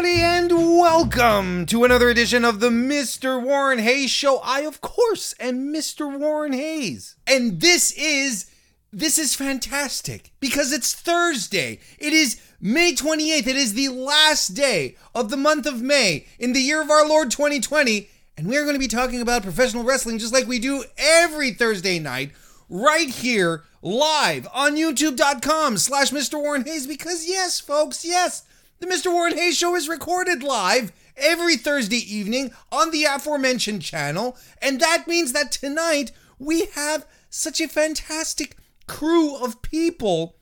[0.00, 3.42] everybody, and welcome to another edition of the Mr.
[3.42, 4.38] Warren Hayes Show.
[4.38, 6.18] I, of course, am Mr.
[6.18, 7.16] Warren Hayes.
[7.26, 8.50] And this is
[8.94, 11.80] this is fantastic because it's Thursday.
[11.98, 13.46] It is May 28th.
[13.46, 17.06] It is the last day of the month of May in the year of our
[17.06, 18.08] Lord 2020.
[18.38, 21.52] And we are going to be talking about professional wrestling just like we do every
[21.52, 22.30] Thursday night
[22.70, 26.40] right here live on youtube.com slash Mr.
[26.40, 28.44] Warren Hayes because yes, folks, yes,
[28.80, 29.12] the Mr.
[29.12, 34.38] Warren Hayes show is recorded live every Thursday evening on the aforementioned channel.
[34.62, 40.36] And that means that tonight we have such a fantastic crew of people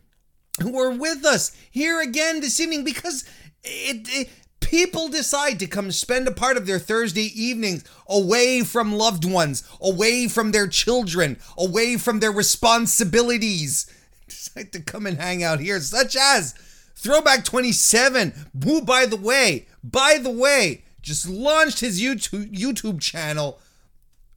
[0.63, 3.25] who are with us here again this evening because
[3.65, 8.95] it, it people decide to come spend a part of their Thursday evenings away from
[8.95, 13.93] loved ones, away from their children, away from their responsibilities,
[14.29, 16.55] decide to come and hang out here, such as
[16.99, 18.33] Throwback 27,
[18.65, 23.61] who, by the way, by the way, just launched his YouTube, YouTube channel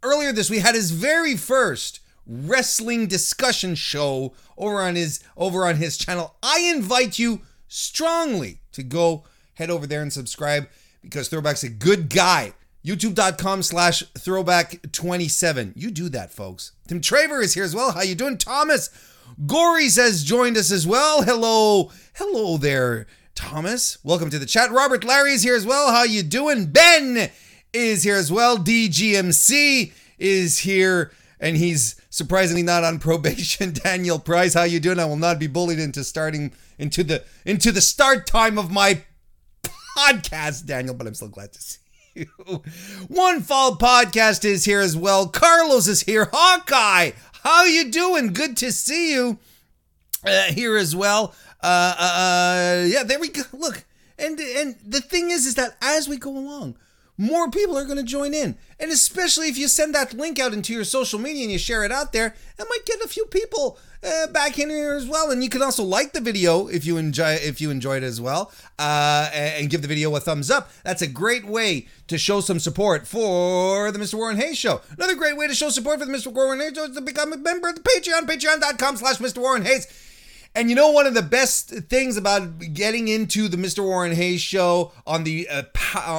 [0.04, 0.62] earlier this week.
[0.62, 6.36] Had his very first wrestling discussion show over on his over on his channel.
[6.44, 9.24] I invite you strongly to go
[9.56, 10.70] head over there and subscribe
[11.02, 12.54] because Throwback's a good guy.
[12.86, 15.74] YouTube.com slash throwback 27.
[15.76, 16.72] You do that, folks.
[16.88, 17.92] Tim Traver is here as well.
[17.92, 18.90] How you doing, Thomas?
[19.40, 21.24] Gories has joined us as well.
[21.24, 23.98] Hello, hello there, Thomas.
[24.04, 24.72] Welcome to the chat.
[24.72, 25.92] Robert Larry is here as well.
[25.92, 26.68] How you doing?
[26.68, 27.30] Ben
[27.74, 28.58] is here as well.
[28.58, 33.74] DGMC is here, and he's surprisingly not on probation.
[33.74, 35.00] Daniel Price, how you doing?
[35.00, 39.04] I will not be bullied into starting into the into the start time of my
[39.98, 40.94] podcast, Daniel.
[40.94, 41.78] But I'm still glad to see
[42.16, 42.26] you.
[43.08, 45.28] One Fall Podcast is here as well.
[45.28, 46.28] Carlos is here.
[46.32, 47.12] Hawkeye,
[47.44, 48.34] how you doing?
[48.34, 49.40] Good to see you
[50.26, 51.34] uh, here as well.
[51.62, 53.44] Uh, uh, uh, yeah, there we go.
[53.54, 53.84] Look,
[54.18, 56.78] and and the thing is, is that as we go along,
[57.18, 60.54] more people are going to join in, and especially if you send that link out
[60.54, 63.26] into your social media and you share it out there, it might get a few
[63.26, 65.32] people uh, back in here as well.
[65.32, 68.20] And you can also like the video if you enjoy if you enjoyed it as
[68.20, 70.72] well, uh, and give the video a thumbs up.
[70.84, 74.16] That's a great way to show some support for the Mr.
[74.16, 74.82] Warren Hayes Show.
[74.98, 76.32] Another great way to show support for the Mr.
[76.34, 79.40] Warren Hayes Show is to become a member of the Patreon, patreon.com/slash Mr.
[79.40, 79.88] Warren Hayes.
[80.54, 83.84] And you know one of the best things about getting into the Mr.
[83.84, 85.64] Warren Hayes show on the uh,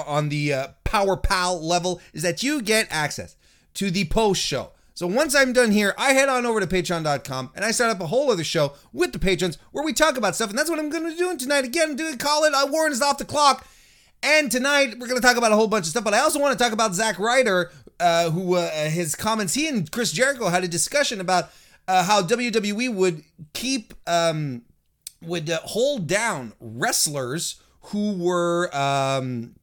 [0.07, 3.37] on the uh, Power Pal level is that you get access
[3.75, 4.72] to the post show.
[4.95, 8.01] So once I'm done here, I head on over to patreon.com and I start up
[8.01, 10.51] a whole other show with the patrons where we talk about stuff.
[10.51, 11.65] And that's what I'm going to be doing tonight.
[11.65, 13.67] Again, do call it uh, Warren is off the clock.
[14.23, 16.05] And tonight we're going to talk about a whole bunch of stuff.
[16.05, 19.55] But I also want to talk about Zack Ryder, uh, who uh, his comments.
[19.55, 21.51] He and Chris Jericho had a discussion about
[21.89, 24.63] uh, how WWE would keep um,
[25.21, 29.55] would uh, hold down wrestlers who were um,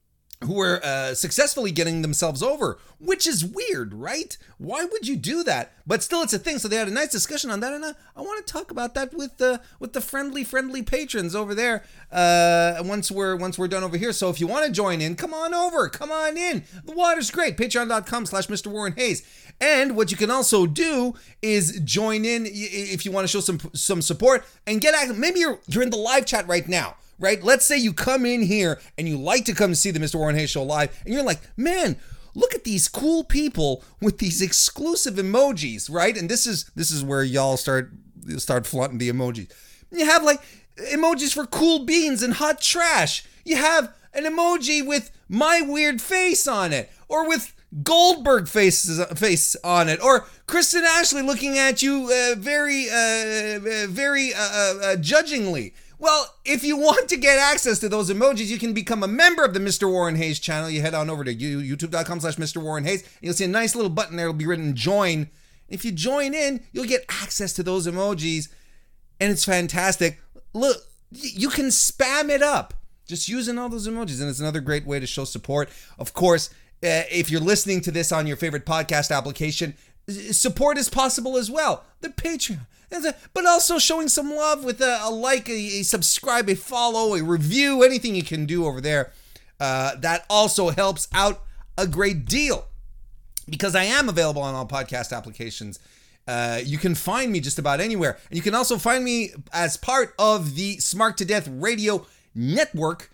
[0.46, 4.38] who were uh, successfully getting themselves over, which is weird, right?
[4.58, 5.74] Why would you do that?
[5.86, 6.60] But still, it's a thing.
[6.60, 8.94] So they had a nice discussion on that, and I, I want to talk about
[8.94, 11.84] that with the with the friendly, friendly patrons over there.
[12.10, 14.14] Uh, once we're once we're done over here.
[14.14, 16.64] So if you want to join in, come on over, come on in.
[16.86, 17.58] The water's great.
[17.58, 18.68] Patreon.com/slash Mr.
[18.68, 19.24] Warren Hayes.
[19.60, 23.60] And what you can also do is join in if you want to show some
[23.74, 25.18] some support and get active.
[25.18, 27.44] Maybe you're you're in the live chat right now right?
[27.44, 30.16] Let's say you come in here and you like to come see the Mr.
[30.16, 31.98] Warren Hayes show live, and you're like, man,
[32.34, 36.18] look at these cool people with these exclusive emojis, right?
[36.18, 37.92] And this is this is where y'all start
[38.38, 39.52] start flaunting the emojis.
[39.92, 40.42] You have like
[40.92, 43.26] emojis for cool beans and hot trash.
[43.46, 47.54] You have an emoji with my weird face on it, or with
[47.84, 54.34] Goldberg faces face on it, or Kristen Ashley looking at you uh, very, uh, very
[54.34, 55.74] uh, uh, judgingly.
[56.00, 59.44] Well, if you want to get access to those emojis, you can become a member
[59.44, 59.92] of the Mr.
[59.92, 60.70] Warren Hayes channel.
[60.70, 62.62] You head on over to youtube.com slash Mr.
[62.62, 64.28] Warren Hayes, and you'll see a nice little button there.
[64.28, 65.30] It'll be written join.
[65.68, 68.48] If you join in, you'll get access to those emojis,
[69.20, 70.22] and it's fantastic.
[70.54, 70.78] Look,
[71.12, 72.74] you can spam it up
[73.06, 75.70] just using all those emojis, and it's another great way to show support.
[75.98, 76.50] Of course,
[76.82, 79.76] uh, if you're listening to this on your favorite podcast application,
[80.08, 81.84] support is possible as well.
[82.00, 82.68] The Patreon
[83.34, 87.24] but also showing some love with a, a like, a, a, subscribe, a follow, a
[87.24, 89.12] review, anything you can do over there.
[89.60, 91.44] Uh, that also helps out
[91.78, 92.66] a great deal
[93.50, 95.80] because I am available on all podcast applications.
[96.28, 98.18] Uh, you can find me just about anywhere.
[98.30, 102.06] And you can also find me as part of the Smart to Death Radio
[102.36, 103.12] Network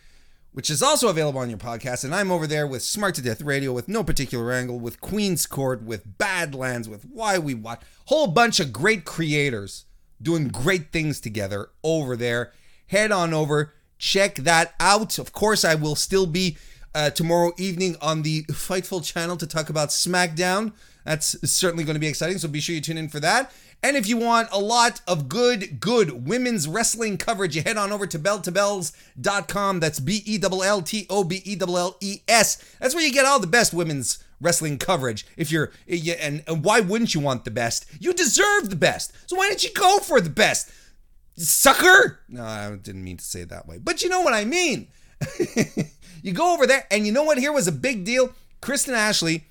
[0.56, 2.06] which is also available on your podcast.
[2.06, 5.46] And I'm over there with Smart to Death Radio, with no particular angle, with Queen's
[5.46, 9.84] Court, with Badlands, with Why We Watch, whole bunch of great creators
[10.22, 12.54] doing great things together over there.
[12.88, 15.20] Head on over, check that out.
[15.20, 16.56] Of course, I will still be
[16.96, 20.72] uh, tomorrow evening on the Fightful channel to talk about SmackDown.
[21.04, 23.52] That's certainly going to be exciting, so be sure you tune in for that.
[23.84, 27.92] And if you want a lot of good, good women's wrestling coverage, you head on
[27.92, 29.80] over to belltobelles.com.
[29.80, 32.56] That's B E L L T O B E L L E S.
[32.80, 35.28] That's where you get all the best women's wrestling coverage.
[35.38, 37.86] If you're, and, and why wouldn't you want the best?
[38.00, 39.12] You deserve the best.
[39.30, 40.72] So why don't you go for the best?
[41.38, 42.22] Sucker!
[42.30, 43.78] No, I didn't mean to say it that way.
[43.78, 44.88] But you know what I mean.
[46.26, 47.38] you go over there, and you know what?
[47.38, 48.32] Here was a big deal.
[48.62, 49.44] Kristen Ashley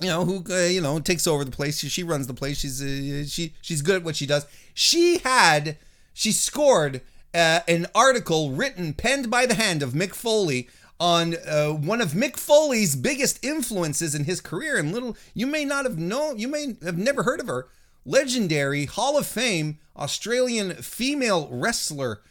[0.00, 1.78] you know who uh, you know takes over the place.
[1.78, 2.58] She, she runs the place.
[2.58, 4.46] She's uh, she she's good at what she does.
[4.74, 5.76] She had
[6.14, 7.02] she scored
[7.34, 10.68] uh, an article written penned by the hand of Mick Foley
[10.98, 14.78] on uh, one of Mick Foley's biggest influences in his career.
[14.78, 17.68] And little you may not have known, you may have never heard of her.
[18.06, 22.22] Legendary Hall of Fame Australian female wrestler.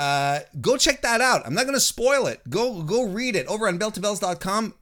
[0.00, 1.42] Uh, go check that out.
[1.44, 2.40] I'm not going to spoil it.
[2.48, 4.72] Go go read it over on belltobelles.com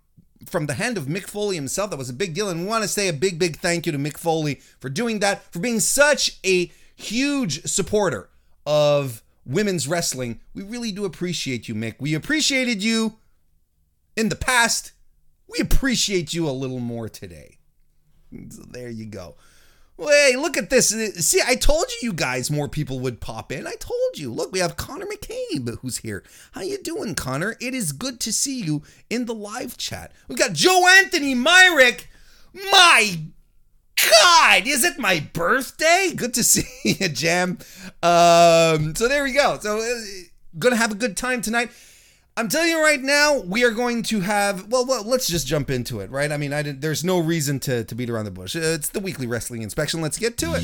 [0.46, 1.90] from the hand of Mick Foley himself.
[1.90, 2.48] That was a big deal.
[2.48, 5.18] And we want to say a big, big thank you to Mick Foley for doing
[5.18, 8.28] that, for being such a huge supporter
[8.64, 10.38] of women's wrestling.
[10.54, 11.96] We really do appreciate you, Mick.
[11.98, 13.18] We appreciated you
[14.16, 14.92] in the past.
[15.48, 17.58] We appreciate you a little more today.
[18.50, 19.34] So there you go.
[19.98, 20.90] Hey, look at this.
[20.90, 23.66] See, I told you you guys more people would pop in.
[23.66, 24.32] I told you.
[24.32, 26.22] Look, we have Connor McCabe who's here.
[26.52, 27.56] How you doing, Connor?
[27.60, 30.12] It is good to see you in the live chat.
[30.28, 32.08] We got Joe Anthony Myrick.
[32.70, 33.18] My
[34.22, 36.12] God, is it my birthday?
[36.14, 37.58] Good to see you, Jam.
[38.02, 39.58] Um, so there we go.
[39.60, 40.00] So uh,
[40.58, 41.70] gonna have a good time tonight.
[42.38, 44.68] I'm telling you right now, we are going to have.
[44.70, 46.30] Well, well, let's just jump into it, right?
[46.30, 48.54] I mean, I didn't, there's no reason to to beat around the bush.
[48.54, 50.00] It's the weekly wrestling inspection.
[50.00, 50.62] Let's get to it.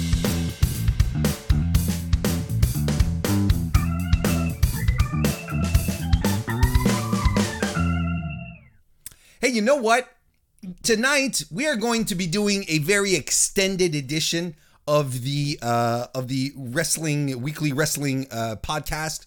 [9.40, 10.08] Hey, you know what?
[10.84, 14.54] Tonight we are going to be doing a very extended edition
[14.86, 19.26] of the uh, of the wrestling weekly wrestling uh, podcast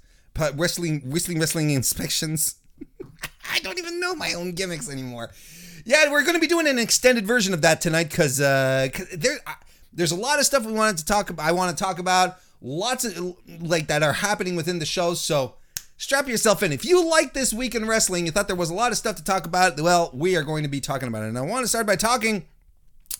[0.56, 2.56] wrestling, wrestling, wrestling inspections.
[3.52, 5.32] I don't even know my own gimmicks anymore.
[5.86, 9.38] Yeah, we're going to be doing an extended version of that tonight because uh, there,
[9.94, 11.46] there's a lot of stuff we wanted to talk about.
[11.46, 15.22] I want to talk about lots of like that are happening within the shows.
[15.22, 15.56] So
[15.98, 16.72] strap yourself in.
[16.72, 19.16] If you like this week in wrestling, you thought there was a lot of stuff
[19.16, 19.80] to talk about.
[19.80, 21.30] Well, we are going to be talking about it.
[21.30, 22.46] And I want to start by talking.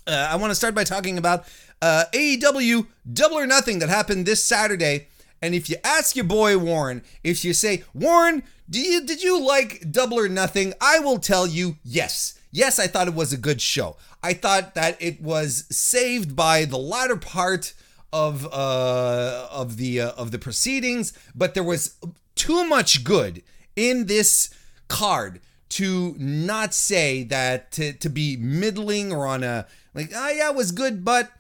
[0.06, 1.46] Uh, I want to start by talking about
[1.82, 5.08] uh, AEW Double or Nothing that happened this Saturday.
[5.42, 9.40] And if you ask your boy Warren, if you say, Warren, do you did you
[9.40, 10.74] like Double or Nothing?
[10.82, 12.38] I will tell you yes.
[12.52, 13.98] Yes, I thought it was a good show.
[14.24, 17.74] I thought that it was saved by the latter part
[18.12, 21.96] of uh of the uh, of the proceedings, but there was
[22.36, 23.44] too much good
[23.76, 24.50] in this
[24.88, 25.40] card
[25.70, 30.56] to not say that to, to be middling or on a like oh yeah it
[30.56, 31.32] was good but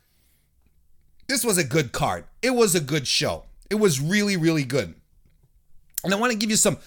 [1.27, 4.95] this was a good card it was a good show it was really, really good.
[6.03, 6.77] And I want to give you some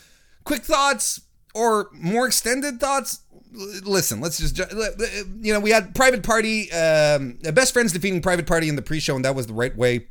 [0.45, 1.21] quick thoughts
[1.55, 3.21] or more extended thoughts.
[3.53, 8.69] Listen, let's just, you know, we had Private Party, um, Best Friends defeating Private Party
[8.69, 9.97] in the pre show, and that was the right way.
[9.97, 10.07] It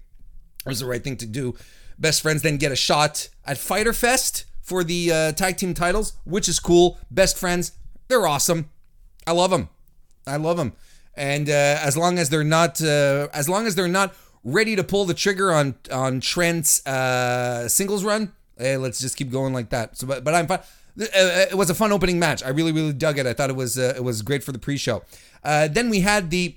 [0.65, 1.55] was the right thing to do.
[1.97, 6.13] Best Friends then get a shot at Fyter Fest for the uh, tag team titles,
[6.25, 6.97] which is cool.
[7.09, 7.71] Best Friends,
[8.07, 8.69] they're awesome.
[9.25, 9.69] I love them.
[10.27, 10.73] I love them.
[11.15, 14.83] And uh, as long as they're not, uh, as long as they're not ready to
[14.83, 18.33] pull the trigger on on Trent's uh, singles run.
[18.57, 19.97] Hey, let's just keep going like that.
[19.97, 20.59] So, but, but I'm fine.
[20.99, 22.43] Uh, uh, it was a fun opening match.
[22.43, 23.25] I really, really dug it.
[23.25, 25.03] I thought it was uh, it was great for the pre-show.
[25.43, 26.55] Uh, then we had the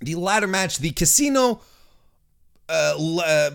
[0.00, 1.60] the ladder match, the casino
[2.68, 2.94] uh,
[3.24, 3.50] uh,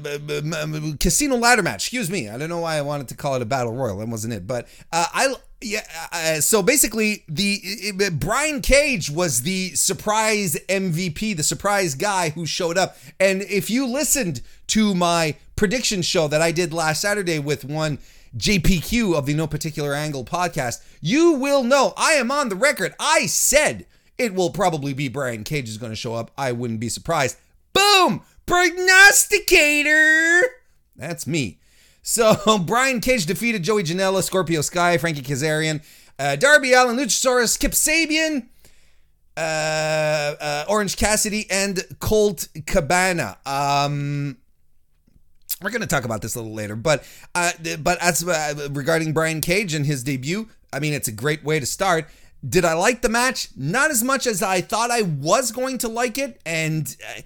[1.00, 1.86] casino ladder match.
[1.86, 2.30] Excuse me.
[2.30, 3.98] I don't know why I wanted to call it a battle royal.
[3.98, 4.46] That wasn't it.
[4.48, 5.84] But uh, I yeah.
[6.12, 12.46] Uh, so basically, the it, Brian Cage was the surprise MVP, the surprise guy who
[12.46, 12.98] showed up.
[13.20, 18.00] And if you listened to my prediction show that I did last Saturday with one.
[18.36, 22.94] JPQ of the No Particular Angle podcast, you will know I am on the record.
[23.00, 23.88] I said
[24.18, 26.30] it will probably be Brian Cage is going to show up.
[26.38, 27.38] I wouldn't be surprised.
[27.74, 28.22] Boom!
[28.48, 30.42] prognosticator.
[30.96, 31.60] That's me.
[32.08, 35.84] So Brian Cage defeated Joey Janela, Scorpio Sky, Frankie Kazarian,
[36.18, 38.48] uh, Darby Allin, Luchasaurus, Kip Sabian,
[39.36, 43.38] uh, uh, Orange Cassidy, and Colt Cabana.
[43.46, 44.38] Um,
[45.62, 49.12] we're going to talk about this a little later, but uh, but as uh, regarding
[49.12, 52.08] Brian Cage and his debut, I mean it's a great way to start.
[52.48, 53.50] Did I like the match?
[53.58, 57.22] Not as much as I thought I was going to like it, and uh,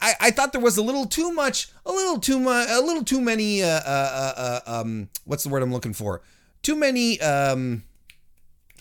[0.00, 3.04] I, I thought there was a little too much, a little too much, a little
[3.04, 3.62] too many.
[3.62, 6.22] Uh, uh, uh, um, what's the word I'm looking for?
[6.62, 7.84] Too many um,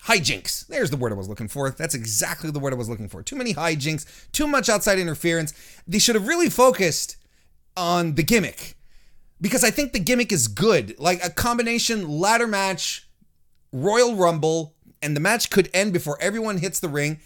[0.01, 0.66] hijinks.
[0.68, 1.70] There's the word I was looking for.
[1.70, 3.22] That's exactly the word I was looking for.
[3.22, 4.06] Too many hijinks.
[4.32, 5.54] Too much outside interference.
[5.88, 7.18] They should have really focused
[7.75, 8.75] on the gimmick
[9.39, 10.98] because I think the gimmick is good.
[11.00, 13.08] Like a combination ladder match,
[13.72, 17.20] Royal Rumble, and the match could end before everyone hits the ring.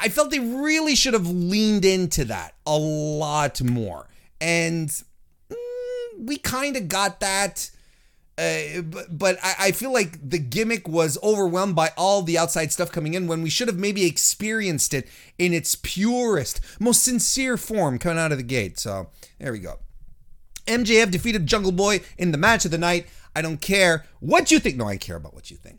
[0.00, 4.08] I felt they really should have leaned into that a lot more.
[4.40, 4.88] And
[5.50, 5.56] mm,
[6.18, 7.70] we kind of got that.
[8.36, 12.72] Uh, but, but I, I feel like the gimmick was overwhelmed by all the outside
[12.72, 17.56] stuff coming in when we should have maybe experienced it in its purest, most sincere
[17.56, 18.78] form coming out of the gate.
[18.78, 19.08] So
[19.40, 19.80] there we go.
[20.66, 23.06] MJF defeated Jungle Boy in the match of the night.
[23.34, 24.76] I don't care what you think.
[24.76, 25.77] No, I care about what you think.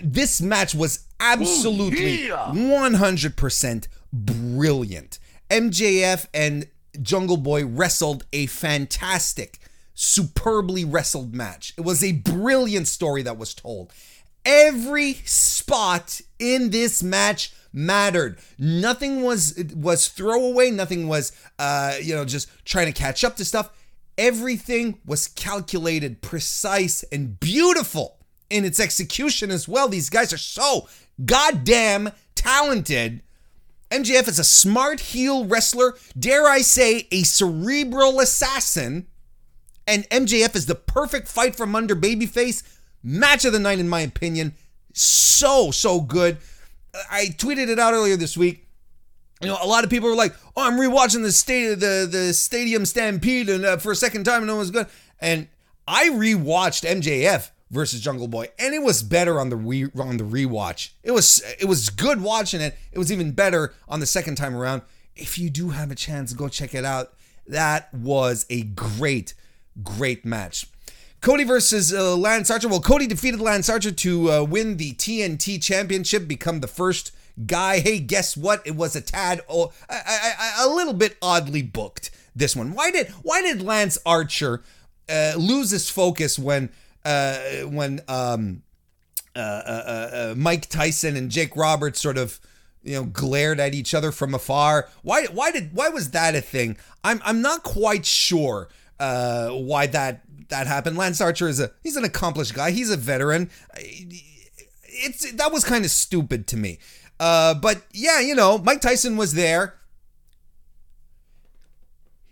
[0.00, 5.18] This match was absolutely 100% brilliant.
[5.50, 6.66] MJF and
[7.00, 9.58] Jungle Boy wrestled a fantastic,
[9.94, 11.72] superbly wrestled match.
[11.76, 13.92] It was a brilliant story that was told.
[14.44, 18.38] Every spot in this match mattered.
[18.58, 20.70] Nothing was was throwaway.
[20.70, 23.70] Nothing was uh, you know just trying to catch up to stuff.
[24.18, 28.16] Everything was calculated, precise, and beautiful
[28.50, 29.88] in its execution as well.
[29.88, 30.88] These guys are so
[31.24, 33.22] goddamn talented.
[33.90, 39.06] MJF is a smart heel wrestler, dare I say, a cerebral assassin.
[39.86, 42.62] And MJF is the perfect fight from under babyface.
[43.02, 44.54] Match of the night, in my opinion.
[44.92, 46.38] So, so good.
[47.10, 48.66] I tweeted it out earlier this week.
[49.40, 52.32] You know, a lot of people were like, "Oh, I'm rewatching the state the the
[52.32, 54.86] Stadium Stampede and uh, for a second time, and it was good."
[55.20, 55.48] And
[55.86, 60.24] I rewatched MJF versus Jungle Boy, and it was better on the re on the
[60.24, 60.90] rewatch.
[61.02, 62.76] It was it was good watching it.
[62.92, 64.82] It was even better on the second time around.
[65.14, 67.14] If you do have a chance, go check it out.
[67.46, 69.34] That was a great,
[69.82, 70.66] great match.
[71.20, 72.68] Cody versus uh, Lance Archer.
[72.68, 77.12] Well, Cody defeated Lance Archer to uh, win the TNT Championship, become the first
[77.46, 77.80] guy.
[77.80, 78.64] Hey, guess what?
[78.66, 82.10] It was a tad, oh, a, a, a little bit oddly booked.
[82.34, 82.74] This one.
[82.74, 84.62] Why did Why did Lance Archer
[85.08, 86.68] uh, lose his focus when
[87.06, 88.62] uh, when um,
[89.34, 92.40] uh, uh, Mike Tyson and Jake Roberts sort of
[92.82, 94.88] you know glared at each other from afar?
[95.02, 96.76] Why Why did Why was that a thing?
[97.04, 100.96] I'm I'm not quite sure why that that happened.
[100.96, 102.70] Lance Archer is a he's an accomplished guy.
[102.70, 103.50] He's a veteran.
[103.78, 106.78] It's that was kind of stupid to me.
[107.18, 109.74] Uh, but yeah, you know, Mike Tyson was there.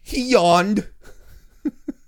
[0.02, 0.88] He yawned.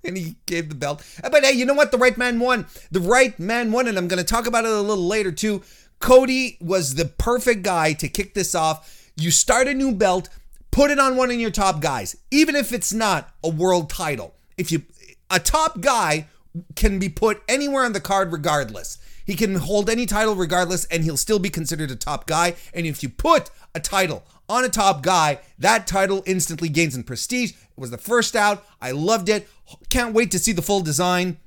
[0.08, 1.04] and he gave the belt.
[1.22, 1.90] But hey, you know what?
[1.90, 2.66] The right man won.
[2.90, 5.62] The right man won, and I'm going to talk about it a little later too.
[5.98, 9.10] Cody was the perfect guy to kick this off.
[9.16, 10.28] You start a new belt,
[10.70, 14.34] put it on one of your top guys, even if it's not a world title.
[14.56, 14.82] If you
[15.30, 16.28] a top guy
[16.74, 18.98] can be put anywhere on the card regardless.
[19.24, 22.54] He can hold any title regardless, and he'll still be considered a top guy.
[22.72, 27.02] And if you put a title on a top guy, that title instantly gains in
[27.02, 27.52] prestige.
[27.76, 28.64] Was the first out.
[28.80, 29.48] I loved it.
[29.88, 31.38] Can't wait to see the full design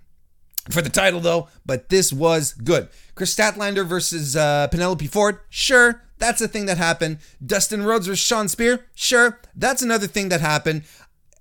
[0.69, 1.47] for the title, though.
[1.65, 2.89] But this was good.
[3.15, 5.39] Kris Statlander versus uh, Penelope Ford.
[5.49, 7.17] Sure, that's a thing that happened.
[7.43, 8.85] Dustin Rhodes versus Shawn Spear.
[8.93, 10.83] Sure, that's another thing that happened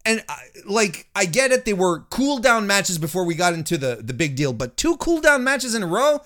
[0.08, 3.76] and I, like I get it, they were cool down matches before we got into
[3.76, 6.20] the the big deal, but two cool down matches in a row.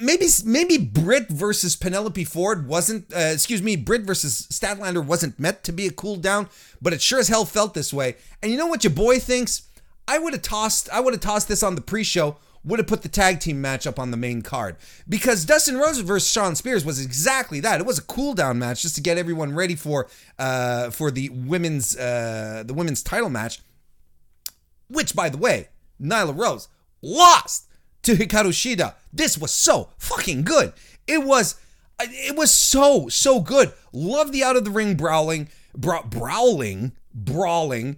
[0.00, 3.12] Maybe maybe Britt versus Penelope Ford wasn't.
[3.12, 6.48] Uh, excuse me, Britt versus Statlander wasn't meant to be a cool down,
[6.80, 8.16] but it sure as hell felt this way.
[8.42, 9.62] And you know what your boy thinks?
[10.06, 10.88] I would have tossed.
[10.90, 13.86] I would have tossed this on the pre-show would have put the tag team match
[13.86, 14.76] up on the main card
[15.08, 17.80] because Dustin Rhodes versus Shawn Spears was exactly that.
[17.80, 21.30] It was a cool down match just to get everyone ready for uh, for the
[21.30, 23.60] women's uh, the women's title match.
[24.90, 25.68] Which, by the way,
[26.00, 26.68] Nyla Rose
[27.02, 27.67] lost
[28.02, 28.94] to Hikaru Shida.
[29.12, 30.72] This was so fucking good.
[31.06, 31.56] It was
[32.00, 33.72] it was so so good.
[33.92, 37.96] Love the out of the ring brawling, bra- brawling, brawling.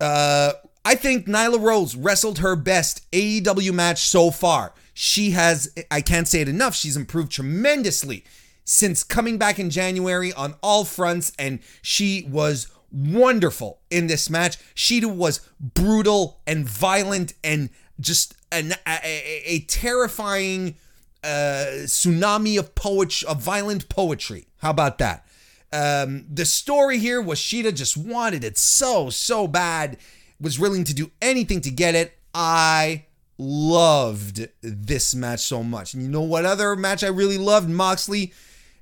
[0.00, 0.52] Uh,
[0.84, 4.72] I think Nyla Rose wrestled her best AEW match so far.
[4.94, 8.24] She has, I can't say it enough, she's improved tremendously
[8.64, 14.58] since coming back in January on all fronts, and she was wonderful in this match.
[14.74, 20.74] She was brutal and violent and just an, a, a, terrifying
[21.22, 24.46] uh, tsunami of poetry, of violent poetry.
[24.58, 25.26] How about that?
[25.72, 29.98] Um, the story here was Shida just wanted it so, so bad
[30.40, 32.18] was willing to do anything to get it.
[32.34, 33.04] I
[33.38, 35.94] loved this match so much.
[35.94, 37.68] And you know what other match I really loved?
[37.68, 38.32] Moxley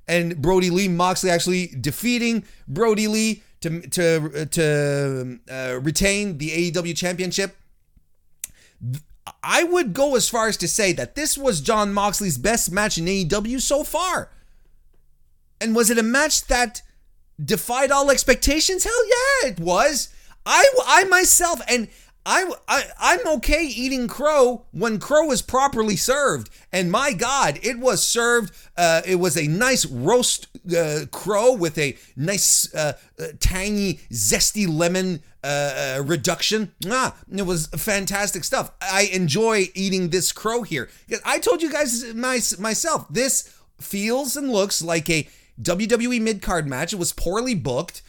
[0.07, 6.95] and Brodie Lee, Moxley actually defeating Brodie Lee to to to uh, retain the AEW
[6.95, 7.55] championship.
[9.43, 12.97] I would go as far as to say that this was Jon Moxley's best match
[12.97, 14.31] in AEW so far.
[15.61, 16.81] And was it a match that
[17.43, 18.83] defied all expectations?
[18.83, 20.09] Hell yeah, it was.
[20.45, 21.89] I I myself and
[22.25, 27.79] I, I I'm okay eating crow when crow is properly served, and my God, it
[27.79, 28.53] was served.
[28.77, 34.67] Uh, it was a nice roast uh, crow with a nice uh, uh tangy, zesty
[34.67, 36.73] lemon uh, uh, reduction.
[36.87, 38.71] Ah, it was fantastic stuff.
[38.81, 40.89] I enjoy eating this crow here.
[41.25, 45.27] I told you guys my, myself, this feels and looks like a
[45.61, 46.93] WWE mid card match.
[46.93, 48.01] It was poorly booked.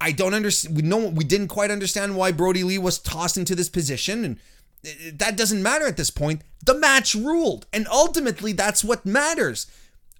[0.00, 0.76] I don't understand.
[0.76, 5.18] We know we didn't quite understand why Brodie Lee was tossed into this position, and
[5.18, 6.40] that doesn't matter at this point.
[6.64, 9.66] The match ruled, and ultimately, that's what matters.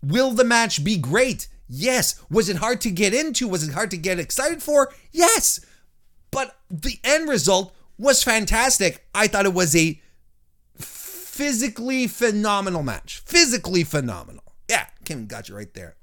[0.03, 1.49] Will the match be great?
[1.69, 2.21] Yes.
[2.31, 3.49] Was it hard to get into?
[3.49, 4.93] Was it hard to get excited for?
[5.13, 5.61] Yes.
[6.31, 9.07] But the end result was fantastic.
[9.15, 10.01] I thought it was a
[10.77, 13.23] physically phenomenal match.
[13.25, 14.45] Physically phenomenal.
[14.69, 15.97] Yeah, Kim got you right there.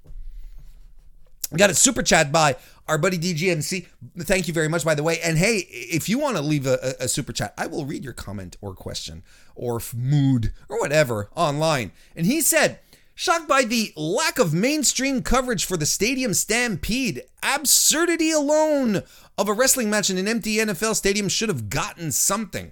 [1.51, 2.57] We got a super chat by
[2.87, 3.85] our buddy DGMC.
[4.19, 5.19] Thank you very much, by the way.
[5.21, 8.13] And hey, if you want to leave a, a, super chat, I will read your
[8.13, 9.23] comment or question
[9.55, 11.91] or mood or whatever online.
[12.15, 12.79] And he said,
[13.15, 17.23] shocked by the lack of mainstream coverage for the stadium stampede.
[17.43, 19.03] Absurdity alone
[19.37, 22.71] of a wrestling match in an empty NFL stadium should have gotten something.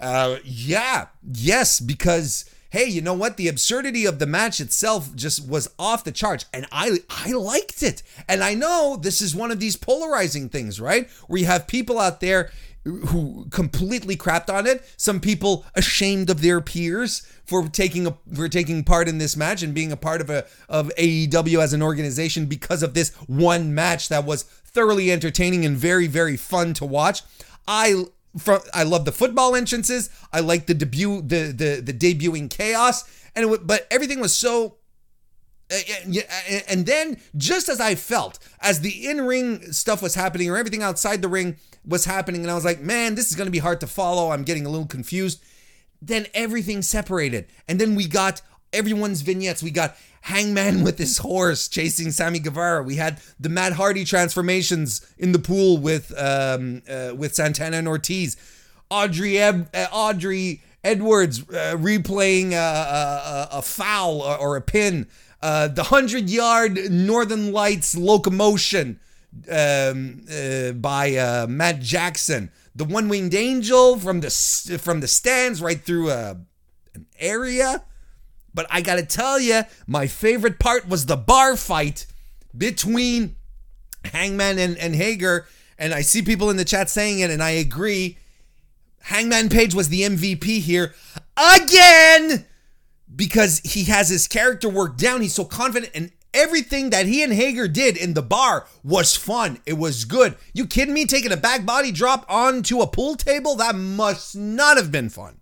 [0.00, 3.36] Uh, yeah, yes, because hey, you know what?
[3.36, 7.82] The absurdity of the match itself just was off the charts, and I I liked
[7.82, 8.02] it.
[8.28, 11.08] And I know this is one of these polarizing things, right?
[11.28, 12.50] Where you have people out there
[12.84, 14.84] who completely crapped on it.
[14.96, 19.62] Some people ashamed of their peers for taking a for taking part in this match
[19.62, 23.74] and being a part of a of AEW as an organization because of this one
[23.74, 24.44] match that was
[24.74, 27.22] thoroughly entertaining and very very fun to watch.
[27.66, 28.04] I
[28.36, 30.10] from I love the football entrances.
[30.32, 34.76] I like the debut, the the the debuting chaos, and it, but everything was so.
[36.68, 40.82] And then, just as I felt, as the in ring stuff was happening, or everything
[40.82, 43.60] outside the ring was happening, and I was like, man, this is going to be
[43.60, 44.30] hard to follow.
[44.30, 45.42] I'm getting a little confused.
[46.02, 47.46] Then everything separated.
[47.66, 48.42] And then we got
[48.74, 49.62] everyone's vignettes.
[49.62, 52.82] We got Hangman with his horse chasing Sammy Guevara.
[52.82, 57.88] We had the Matt Hardy transformations in the pool with um, uh, with Santana and
[57.88, 58.36] Ortiz.
[58.90, 65.08] Audrey Eb- uh, Audrey Edwards uh, replaying a, a, a, foul or, a pin.
[65.42, 69.00] Uh, the hundred yard Northern Lights locomotion
[69.50, 72.50] um, uh, by uh, Matt Jackson.
[72.74, 76.38] The one winged angel from the from the stands right through a,
[76.94, 77.84] an area
[78.54, 82.06] but I gotta tell you, my favorite part was the bar fight
[82.56, 83.36] between
[84.04, 85.46] Hangman and, and Hager.
[85.78, 88.18] And I see people in the chat saying it, and I agree.
[89.00, 90.94] Hangman Page was the MVP here
[91.36, 92.46] again
[93.14, 95.20] because he has his character work down.
[95.20, 99.60] He's so confident, and everything that he and Hager did in the bar was fun.
[99.66, 100.36] It was good.
[100.52, 101.06] You kidding me?
[101.06, 103.56] Taking a back body drop onto a pool table?
[103.56, 105.40] That must not have been fun.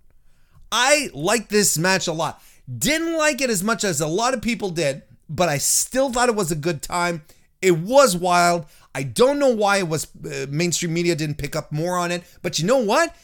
[0.71, 2.43] I like this match a lot.
[2.79, 6.29] Didn't like it as much as a lot of people did, but I still thought
[6.29, 7.23] it was a good time.
[7.61, 8.67] It was wild.
[8.95, 12.23] I don't know why it was uh, mainstream media didn't pick up more on it,
[12.43, 13.15] but you know what?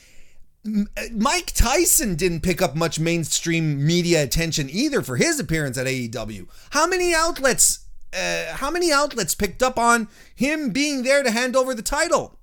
[0.66, 5.87] Uh, Mike Tyson didn't pick up much mainstream media attention either for his appearance at
[5.87, 6.48] AEW.
[6.70, 7.80] How many outlets
[8.12, 12.38] uh, how many outlets picked up on him being there to hand over the title?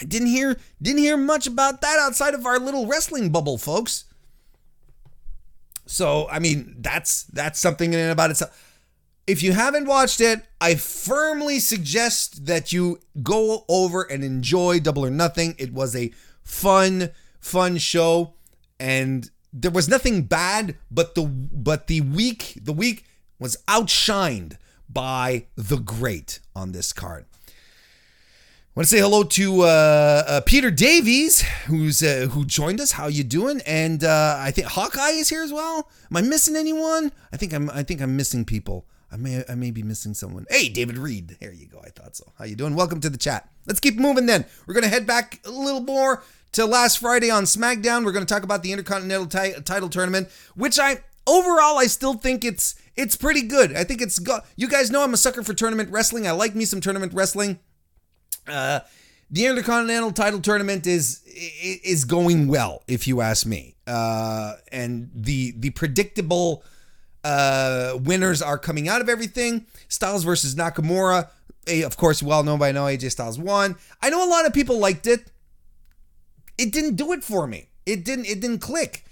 [0.00, 4.04] I didn't hear didn't hear much about that outside of our little wrestling bubble, folks.
[5.86, 8.60] So, I mean, that's that's something in and about itself.
[9.26, 15.04] If you haven't watched it, I firmly suggest that you go over and enjoy Double
[15.04, 15.54] or Nothing.
[15.58, 18.34] It was a fun, fun show,
[18.78, 23.04] and there was nothing bad, but the but the week the week
[23.38, 24.56] was outshined
[24.88, 27.24] by the great on this card.
[28.76, 32.90] I want to say hello to uh, uh, Peter Davies, who's uh, who joined us.
[32.90, 33.60] How you doing?
[33.64, 35.88] And uh, I think Hawkeye is here as well.
[36.10, 37.12] Am I missing anyone?
[37.32, 37.70] I think I'm.
[37.70, 38.84] I think I'm missing people.
[39.12, 39.44] I may.
[39.48, 40.44] I may be missing someone.
[40.50, 41.36] Hey, David Reed.
[41.40, 41.80] There you go.
[41.84, 42.32] I thought so.
[42.36, 42.74] How you doing?
[42.74, 43.48] Welcome to the chat.
[43.64, 44.26] Let's keep moving.
[44.26, 48.04] Then we're gonna head back a little more to last Friday on SmackDown.
[48.04, 50.96] We're gonna talk about the Intercontinental t- Title Tournament, which I
[51.28, 53.76] overall I still think it's it's pretty good.
[53.76, 54.44] I think it's got.
[54.56, 56.26] You guys know I'm a sucker for tournament wrestling.
[56.26, 57.60] I like me some tournament wrestling.
[58.46, 58.80] Uh,
[59.30, 63.74] the Intercontinental Title Tournament is is going well, if you ask me.
[63.86, 66.62] Uh, and the the predictable
[67.24, 69.66] uh, winners are coming out of everything.
[69.88, 71.28] Styles versus Nakamura.
[71.66, 73.76] Of course, well known by now, AJ Styles won.
[74.02, 75.30] I know a lot of people liked it.
[76.58, 77.68] It didn't do it for me.
[77.86, 78.26] It didn't.
[78.26, 79.04] It didn't click.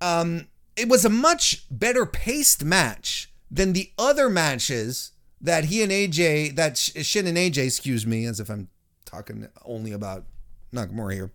[0.00, 5.92] Um, it was a much better paced match than the other matches that he and
[5.92, 8.68] AJ, that Shin and AJ, excuse me, as if I'm
[9.04, 10.24] talking only about
[10.72, 11.30] Nakamura here.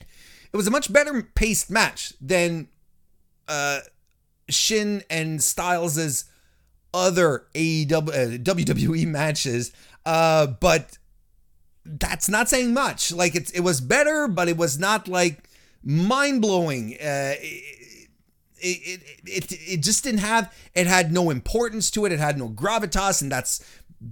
[0.00, 2.68] It was a much better paced match than
[3.48, 3.80] uh,
[4.48, 6.24] Shin and Styles'
[6.92, 9.72] other AEW, uh, WWE matches,
[10.04, 10.98] uh, but
[11.84, 13.12] that's not saying much.
[13.12, 15.48] Like it, it was better, but it was not like
[15.82, 16.96] mind blowing.
[17.00, 17.34] Uh,
[18.62, 22.12] it, it, it, it just didn't have, it had no importance to it.
[22.12, 23.64] It had no gravitas, and that's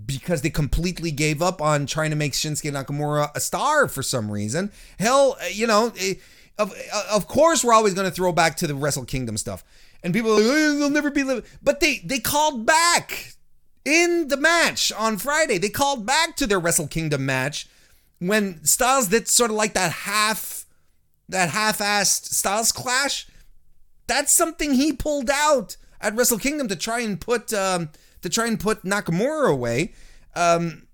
[0.06, 4.30] because they completely gave up on trying to make Shinsuke Nakamura a star for some
[4.30, 4.70] reason.
[4.98, 6.14] Hell, uh, you know, eh,
[6.58, 9.64] of, uh, of course we're always going to throw back to the Wrestle Kingdom stuff.
[10.02, 11.44] And people are like, oh, they'll never be living.
[11.62, 13.34] But they they called back
[13.84, 15.58] in the match on Friday.
[15.58, 17.68] They called back to their Wrestle Kingdom match
[18.18, 20.64] when Styles did sort of like that half
[21.28, 23.26] that half-assed Styles clash.
[24.10, 27.90] That's something he pulled out at Wrestle Kingdom to try and put um,
[28.22, 29.92] to try and put Nakamura away.
[30.34, 30.88] Um,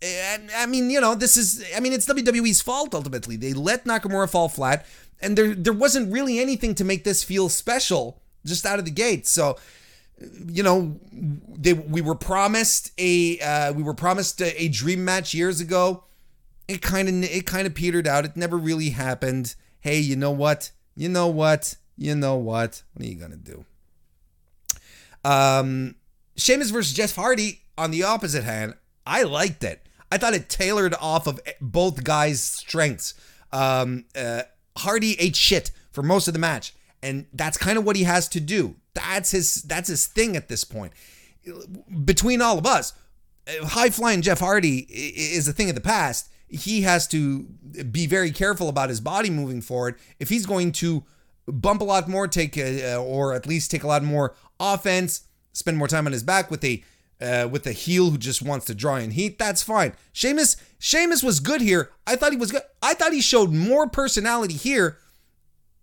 [0.00, 3.36] and I mean, you know, this is I mean, it's WWE's fault ultimately.
[3.36, 4.86] They let Nakamura fall flat,
[5.20, 8.90] and there there wasn't really anything to make this feel special just out of the
[8.90, 9.26] gate.
[9.26, 9.58] So,
[10.46, 15.34] you know, they we were promised a uh, we were promised a, a dream match
[15.34, 16.04] years ago.
[16.68, 18.24] It kind of it kind of petered out.
[18.24, 19.56] It never really happened.
[19.80, 20.70] Hey, you know what?
[20.96, 21.76] You know what?
[21.96, 22.82] You know what?
[22.94, 23.64] What are you gonna do?
[25.24, 25.96] Um,
[26.36, 28.74] Sheamus versus Jeff Hardy on the opposite hand.
[29.06, 29.86] I liked it.
[30.12, 33.14] I thought it tailored off of both guys' strengths.
[33.52, 34.42] Um, uh,
[34.78, 38.28] Hardy ate shit for most of the match, and that's kind of what he has
[38.30, 38.76] to do.
[38.94, 40.92] That's his that's his thing at this point.
[42.04, 42.92] Between all of us,
[43.48, 46.28] high flying Jeff Hardy is a thing of the past.
[46.48, 47.44] He has to
[47.90, 51.04] be very careful about his body moving forward if he's going to
[51.52, 55.76] bump a lot more, take a, or at least take a lot more offense, spend
[55.76, 56.82] more time on his back with a
[57.20, 59.38] uh, with a heel who just wants to draw in heat.
[59.38, 59.92] That's fine.
[60.12, 61.90] Sheamus, Sheamus was good here.
[62.06, 62.62] I thought he was good.
[62.82, 64.96] I thought he showed more personality here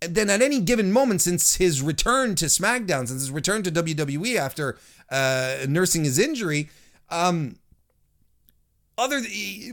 [0.02, 4.36] than at any given moment since his return to SmackDown, since his return to WWE
[4.36, 4.78] after
[5.12, 6.70] uh, nursing his injury.
[7.10, 7.58] Um,
[8.98, 9.22] other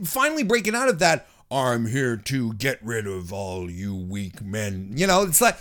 [0.03, 4.93] finally breaking out of that, I'm here to get rid of all you weak men.
[4.95, 5.57] You know, it's like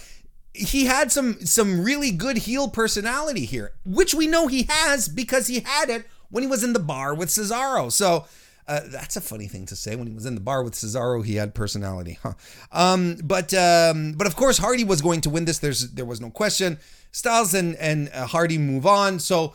[0.55, 5.49] he had some some really good heel personality here, which we know he has because
[5.49, 7.91] he had it when he was in the bar with Cesaro.
[7.91, 8.25] So
[8.67, 9.97] uh, that's a funny thing to say.
[9.97, 12.35] When he was in the bar with Cesaro, he had personality, huh?
[12.73, 15.59] Um, but um, but of course, Hardy was going to win this.
[15.59, 16.79] There's there was no question.
[17.11, 19.19] Styles and and uh, Hardy move on.
[19.19, 19.55] So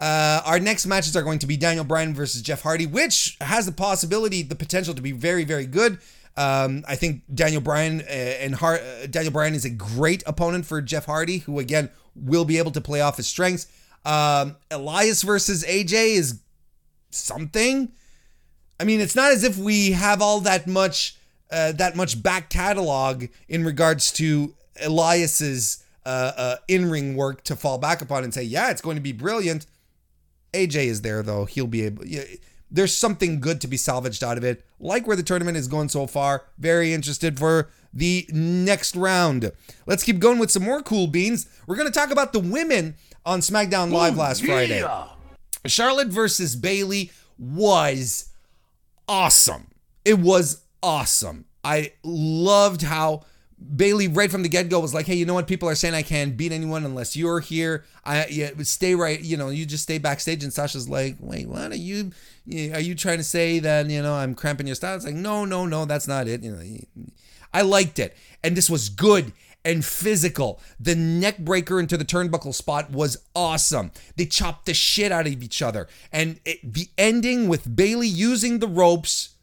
[0.00, 3.66] uh, our next matches are going to be Daniel Bryan versus Jeff Hardy, which has
[3.66, 5.98] the possibility, the potential to be very very good.
[6.40, 10.64] Um, I think Daniel Bryan uh, and Har- uh, Daniel Bryan is a great opponent
[10.64, 13.66] for Jeff Hardy, who again will be able to play off his strengths.
[14.06, 16.40] Um, Elias versus AJ is
[17.10, 17.92] something.
[18.80, 21.14] I mean, it's not as if we have all that much
[21.50, 27.76] uh, that much back catalog in regards to Elias's uh, uh, in-ring work to fall
[27.76, 29.66] back upon and say, yeah, it's going to be brilliant.
[30.54, 32.06] AJ is there though; he'll be able.
[32.06, 32.24] Yeah,
[32.70, 34.64] there's something good to be salvaged out of it.
[34.80, 36.44] Like where the tournament is going so far.
[36.58, 39.52] Very interested for the next round.
[39.86, 41.46] Let's keep going with some more cool beans.
[41.66, 44.46] We're going to talk about the women on SmackDown Live Ooh, last yeah.
[44.46, 44.84] Friday.
[45.66, 48.30] Charlotte versus Bayley was
[49.08, 49.68] awesome.
[50.04, 51.44] It was awesome.
[51.62, 53.24] I loved how
[53.76, 55.46] Bayley right from the get go was like, "Hey, you know what?
[55.46, 57.84] People are saying I can't beat anyone unless you're here.
[58.04, 59.20] I yeah, stay right.
[59.20, 62.12] You know, you just stay backstage." And Sasha's like, "Wait, what are you?
[62.48, 65.44] Are you trying to say that you know I'm cramping your style?" It's like, "No,
[65.44, 67.12] no, no, that's not it." You know,
[67.52, 69.32] I liked it, and this was good
[69.64, 70.60] and physical.
[70.78, 73.92] The neck breaker into the turnbuckle spot was awesome.
[74.16, 78.58] They chopped the shit out of each other, and it, the ending with Bayley using
[78.58, 79.36] the ropes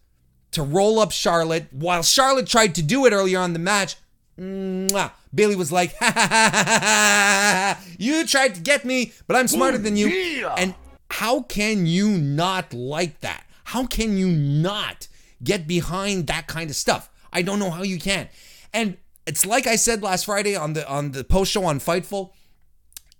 [0.51, 3.95] to roll up Charlotte while Charlotte tried to do it earlier on the match
[4.39, 5.11] Mwah.
[5.33, 9.97] Bayley was like, ha, ha, ha, you tried to get me, but I'm smarter than
[9.97, 10.07] you.
[10.07, 10.55] Yeah.
[10.57, 10.75] And
[11.09, 13.45] how can you not like that?
[13.65, 15.07] How can you not
[15.43, 17.09] get behind that kind of stuff?
[17.31, 18.29] I don't know how you can.
[18.73, 22.31] And it's like I said last Friday on the on the post show on Fightful.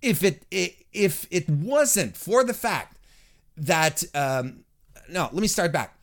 [0.01, 0.45] If it,
[0.93, 2.97] if it wasn't for the fact
[3.57, 4.63] that um,
[5.09, 5.97] no, let me start back.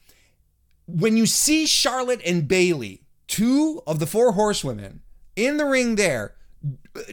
[0.87, 5.01] When you see Charlotte and Bayley, two of the four horsewomen
[5.37, 6.34] in the ring there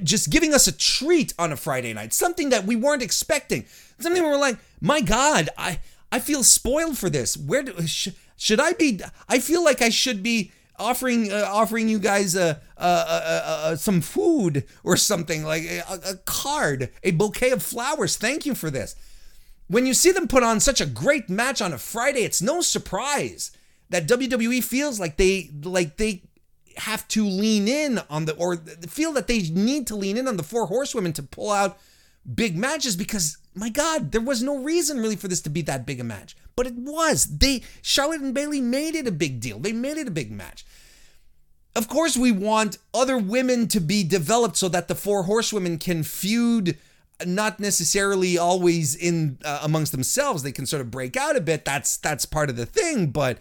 [0.03, 3.65] just giving us a treat on a Friday night, something that we weren't expecting,
[3.99, 5.79] something where we were like, my God, I
[6.11, 7.37] I feel spoiled for this.
[7.37, 8.99] Where do, sh- should I be?
[9.29, 12.33] I feel like I should be offering uh, offering you guys
[13.81, 18.17] some food or something like a, a card, a bouquet of flowers.
[18.17, 18.95] Thank you for this.
[19.67, 22.61] When you see them put on such a great match on a Friday, it's no
[22.61, 23.51] surprise
[23.89, 26.23] that WWE feels like they like they
[26.77, 28.57] have to lean in on the or
[28.87, 31.77] feel that they need to lean in on the four horsewomen to pull out
[32.35, 35.85] big matches because my god there was no reason really for this to be that
[35.85, 36.35] big a match.
[36.55, 37.37] But it was.
[37.37, 39.59] They charlotte and bayley made it a big deal.
[39.59, 40.65] They made it a big match.
[41.75, 46.03] Of course we want other women to be developed so that the four horsewomen can
[46.03, 46.77] feud
[47.25, 50.43] not necessarily always in uh, amongst themselves.
[50.43, 51.65] They can sort of break out a bit.
[51.65, 53.39] That's that's part of the thing but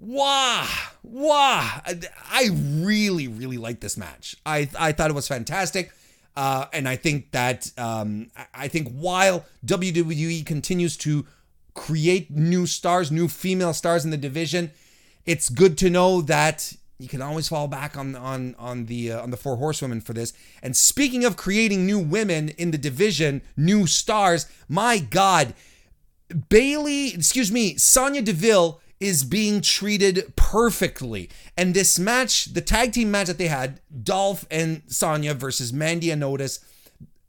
[0.00, 0.66] Wow,
[1.02, 1.82] wow!
[1.84, 4.34] I really, really like this match.
[4.46, 5.92] I I thought it was fantastic,
[6.34, 11.26] uh, and I think that um, I think while WWE continues to
[11.74, 14.70] create new stars, new female stars in the division,
[15.26, 19.22] it's good to know that you can always fall back on on on the uh,
[19.22, 20.32] on the four horsewomen for this.
[20.62, 25.52] And speaking of creating new women in the division, new stars, my God,
[26.48, 31.30] Bayley, excuse me, Sonya Deville is being treated perfectly.
[31.56, 36.10] And this match, the tag team match that they had, Dolph and Sonya versus Mandy
[36.10, 36.60] and Otis,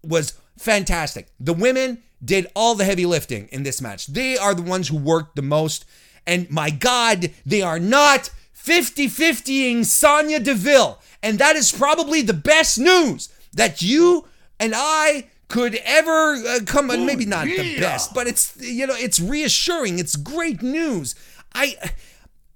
[0.03, 1.29] was fantastic.
[1.39, 4.07] The women did all the heavy lifting in this match.
[4.07, 5.85] They are the ones who worked the most.
[6.27, 10.99] And my God, they are not 50 50ing Sonya Deville.
[11.23, 14.27] And that is probably the best news that you
[14.59, 19.19] and I could ever uh, come maybe not the best but it's you know it's
[19.19, 21.13] reassuring it's great news
[21.53, 21.75] I,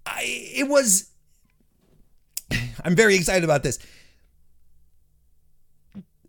[0.06, 1.10] I, it was.
[2.84, 3.80] I'm very excited about this.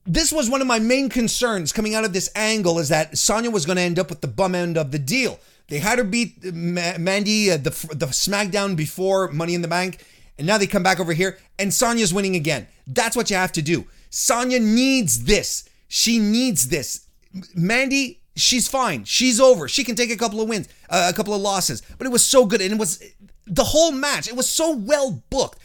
[0.07, 3.51] This was one of my main concerns coming out of this angle is that Sonya
[3.51, 5.41] was going to end up with the bum end of the deal.
[5.69, 10.05] They had her beat Mandy uh, the the SmackDown before Money in the Bank,
[10.39, 12.69] and now they come back over here and Sonya's winning again.
[12.87, 13.87] That's what you have to do.
[14.11, 15.69] Sonya needs this.
[15.89, 17.07] She needs this.
[17.55, 19.05] Mandy she's fine.
[19.05, 19.69] She's over.
[19.69, 21.83] She can take a couple of wins, uh, a couple of losses.
[21.99, 23.03] But it was so good, and it was
[23.47, 24.29] the whole match.
[24.29, 25.59] It was so well booked.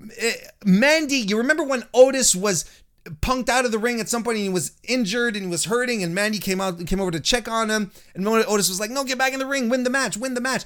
[0.00, 0.30] Uh,
[0.64, 2.64] Mandy, you remember when Otis was
[3.20, 5.66] punked out of the ring at some point and he was injured and he was
[5.66, 8.90] hurting, and Mandy came out, came over to check on him, and Otis was like,
[8.90, 10.64] "No, get back in the ring, win the match, win the match."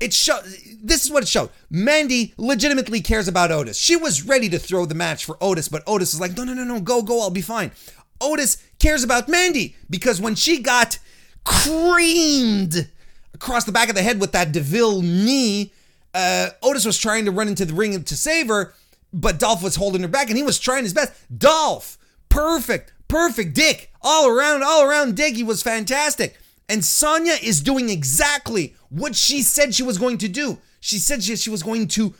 [0.00, 0.42] It showed.
[0.82, 1.50] This is what it showed.
[1.70, 3.78] Mandy legitimately cares about Otis.
[3.78, 6.54] She was ready to throw the match for Otis, but Otis was like, "No, no,
[6.54, 7.70] no, no, go, go, I'll be fine."
[8.20, 10.98] Otis cares about Mandy because when she got
[11.44, 12.90] creamed
[13.32, 15.72] across the back of the head with that DeVille knee,
[16.12, 18.74] uh, Otis was trying to run into the ring to save her,
[19.12, 21.12] but Dolph was holding her back and he was trying his best.
[21.38, 21.96] Dolph,
[22.28, 23.90] perfect, perfect dick.
[24.02, 25.36] All around, all around dick.
[25.36, 26.36] He was fantastic.
[26.68, 30.58] And Sonya is doing exactly what she said she was going to do.
[30.80, 32.14] She said she, she was going to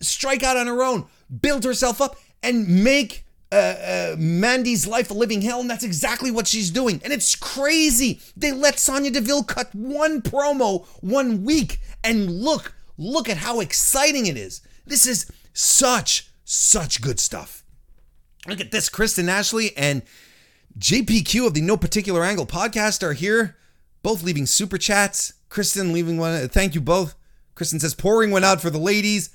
[0.00, 1.06] strike out on her own,
[1.40, 3.21] build herself up, and make
[3.52, 7.00] uh, uh, Mandy's life a living hell, and that's exactly what she's doing.
[7.04, 8.20] And it's crazy.
[8.34, 14.26] They let Sonya Deville cut one promo one week, and look, look at how exciting
[14.26, 14.62] it is.
[14.86, 17.62] This is such, such good stuff.
[18.48, 18.88] Look at this.
[18.88, 20.02] Kristen Ashley and
[20.78, 23.58] JPQ of the No Particular Angle podcast are here,
[24.02, 25.34] both leaving super chats.
[25.50, 26.48] Kristen leaving one.
[26.48, 27.14] Thank you both.
[27.54, 29.28] Kristen says, pouring one out for the ladies.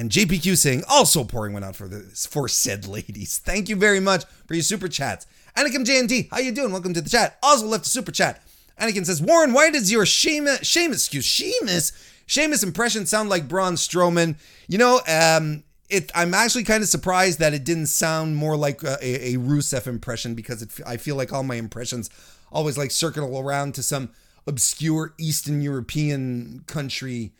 [0.00, 3.36] And JPQ saying, also pouring one out for the for said ladies.
[3.44, 5.26] Thank you very much for your super chats.
[5.58, 6.72] Anakin JNT, how you doing?
[6.72, 7.36] Welcome to the chat.
[7.42, 8.42] Also left a super chat.
[8.80, 11.92] Anakin says, Warren, why does your Sheamus, Sheamus, excuse, Sheamus,
[12.24, 14.36] Sheamus impression sound like Braun Strowman?
[14.68, 18.82] You know, um, it, I'm actually kind of surprised that it didn't sound more like
[18.82, 22.08] a, a, a Rusev impression because it, I feel like all my impressions
[22.50, 24.08] always like circle around to some
[24.46, 27.32] obscure Eastern European country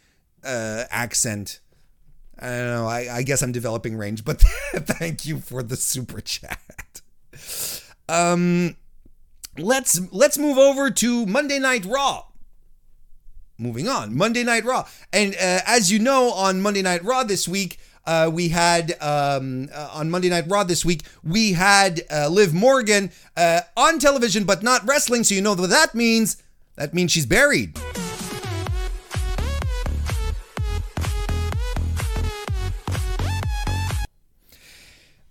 [0.44, 1.61] uh, accent.
[2.40, 2.87] I don't know.
[2.87, 4.40] I, I guess I'm developing range, but
[4.74, 7.03] thank you for the super chat.
[8.09, 8.76] Um,
[9.59, 12.24] let's let's move over to Monday Night Raw.
[13.59, 17.46] Moving on, Monday Night Raw, and uh, as you know, on Monday Night Raw this
[17.46, 22.29] week, uh, we had um, uh, on Monday Night Raw this week we had uh,
[22.29, 25.24] Liv Morgan uh, on television, but not wrestling.
[25.24, 26.42] So you know what that means.
[26.76, 27.79] That means she's buried.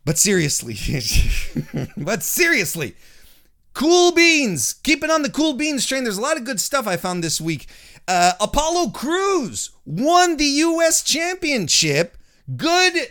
[0.09, 0.75] But seriously,
[1.97, 2.95] but seriously,
[3.75, 4.73] cool beans.
[4.73, 6.03] Keeping on the cool beans train.
[6.03, 7.67] There's a lot of good stuff I found this week.
[8.07, 11.03] Uh, Apollo Crews won the U.S.
[11.03, 12.17] Championship.
[12.57, 13.09] Good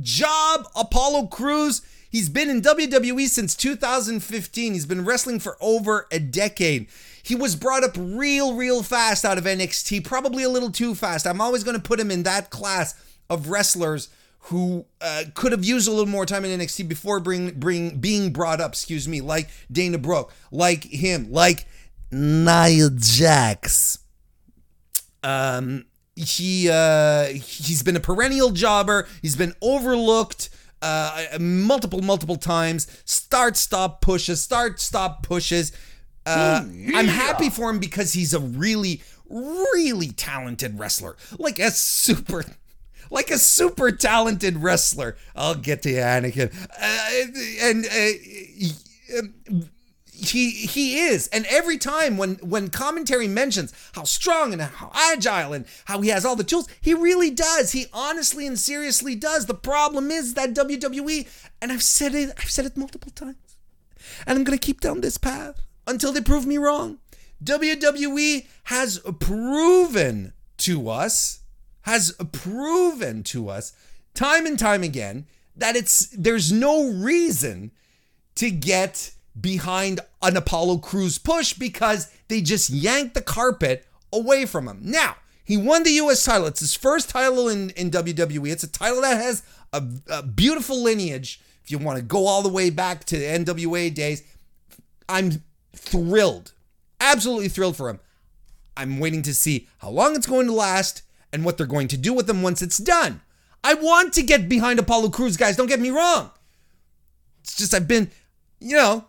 [0.00, 1.82] job, Apollo Crews.
[2.08, 4.72] He's been in WWE since 2015.
[4.72, 6.88] He's been wrestling for over a decade.
[7.22, 11.26] He was brought up real, real fast out of NXT, probably a little too fast.
[11.26, 12.94] I'm always going to put him in that class
[13.28, 14.08] of wrestlers
[14.40, 18.32] who uh, could have used a little more time in NXT before bring, bring, being
[18.32, 21.66] brought up, excuse me, like Dana Brooke, like him, like
[22.10, 23.98] Nia Jax.
[25.22, 29.06] Um, he uh, he's been a perennial jobber.
[29.22, 30.50] He's been overlooked
[30.82, 32.86] uh, multiple multiple times.
[33.04, 34.42] Start stop pushes.
[34.42, 35.72] Start stop pushes.
[36.26, 36.98] Uh, yeah.
[36.98, 41.16] I'm happy for him because he's a really really talented wrestler.
[41.38, 42.44] Like a super
[43.10, 45.16] like a super talented wrestler.
[45.34, 46.52] I'll get to you, Anakin.
[46.80, 49.58] Uh, and uh,
[50.18, 55.52] he he is and every time when when commentary mentions how strong and how agile
[55.52, 59.46] and how he has all the tools he really does he honestly and seriously does
[59.46, 61.28] the problem is that WWE
[61.62, 63.36] and I've said it I've said it multiple times
[64.26, 66.98] and I'm to keep down this path until they prove me wrong
[67.44, 71.40] WWE has proven to us
[71.82, 73.72] has proven to us
[74.14, 77.70] time and time again that it's there's no reason
[78.36, 84.68] to get behind an Apollo Crews push because they just yanked the carpet away from
[84.68, 84.80] him.
[84.82, 86.46] Now, he won the US title.
[86.46, 88.50] It's his first title in, in WWE.
[88.50, 91.40] It's a title that has a, a beautiful lineage.
[91.64, 94.22] If you want to go all the way back to the NWA days,
[95.08, 95.42] I'm
[95.74, 96.52] thrilled,
[97.00, 98.00] absolutely thrilled for him.
[98.76, 101.96] I'm waiting to see how long it's going to last and what they're going to
[101.96, 103.20] do with them once it's done.
[103.62, 105.56] I want to get behind Apollo Crews, guys.
[105.56, 106.30] Don't get me wrong.
[107.40, 108.10] It's just I've been,
[108.60, 109.04] you know,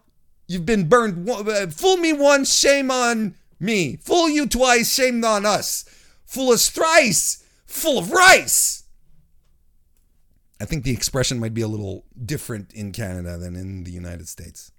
[0.50, 1.30] You've been burned.
[1.30, 3.98] Uh, fool me once, shame on me.
[3.98, 5.86] Fool you twice, shame on us.
[6.26, 8.84] Fool us thrice, full of rice.
[10.60, 14.28] I think the expression might be a little different in Canada than in the United
[14.28, 14.72] States.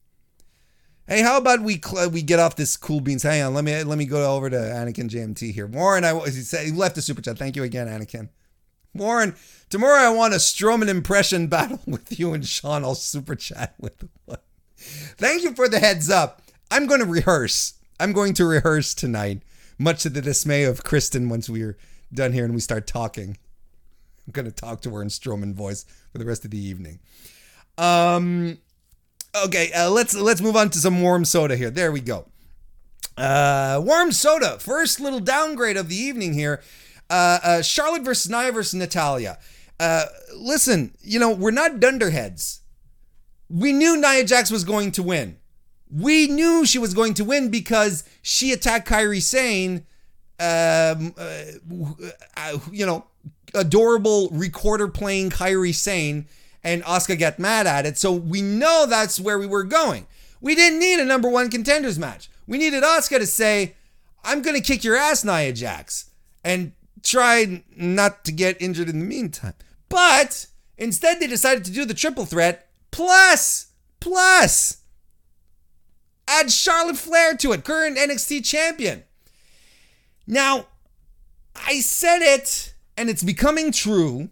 [1.11, 3.25] Hey, how about we cl- we get off this cool beans?
[3.25, 5.67] Hang on, let me let me go over to Anakin JMT here.
[5.67, 7.37] Warren, I he, said, he left a super chat.
[7.37, 8.29] Thank you again, Anakin.
[8.95, 9.35] Warren,
[9.71, 12.85] tomorrow I want a Strowman impression battle with you and Sean.
[12.85, 14.45] I'll super chat with what?
[14.77, 16.43] Thank you for the heads up.
[16.71, 17.75] I'm going to rehearse.
[17.99, 19.43] I'm going to rehearse tonight,
[19.81, 21.77] much to the dismay of Kristen once we're
[22.15, 23.37] done here and we start talking.
[24.29, 27.01] I'm going to talk to her in Strowman voice for the rest of the evening.
[27.79, 28.59] Um,
[29.35, 31.71] okay, uh, let's let's move on to some warm soda here.
[31.71, 32.27] There we go.
[33.17, 34.59] Uh, warm soda.
[34.59, 36.63] First little downgrade of the evening here.
[37.09, 39.39] Uh, uh, Charlotte versus Nia versus Natalya.
[39.79, 40.05] Uh,
[40.37, 42.61] listen, you know we're not dunderheads.
[43.49, 45.37] We knew Nia Jax was going to win.
[45.93, 49.87] We knew she was going to win because she attacked Kairi Sane,
[50.39, 53.07] um, uh, you know,
[53.55, 56.27] adorable recorder playing Kairi Sane,
[56.63, 57.99] and Asuka got mad at it.
[57.99, 60.07] So we know that's where we were going.
[60.41, 62.31] We didn't need a number one contenders match.
[62.47, 63.77] We needed Asuka to say,
[64.25, 66.11] I'm going to kick your ass, Nia Jax,
[66.45, 69.55] and try not to get injured in the meantime.
[69.89, 70.47] But
[70.77, 73.69] instead, they decided to do the triple threat Plus,
[74.01, 74.79] plus,
[76.27, 79.05] add Charlotte Flair to it, current NXT champion.
[80.27, 80.67] Now,
[81.55, 84.31] I said it, and it's becoming true.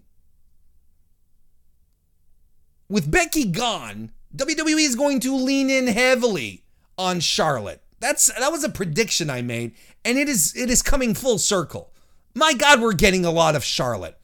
[2.88, 6.64] With Becky gone, WWE is going to lean in heavily
[6.96, 7.82] on Charlotte.
[8.00, 9.74] That's that was a prediction I made,
[10.04, 11.92] and it is it is coming full circle.
[12.34, 14.18] My God, we're getting a lot of Charlotte.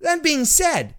[0.00, 0.94] That being said,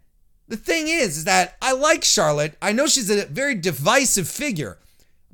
[0.47, 2.57] the thing is, is that I like Charlotte.
[2.61, 4.79] I know she's a very divisive figure,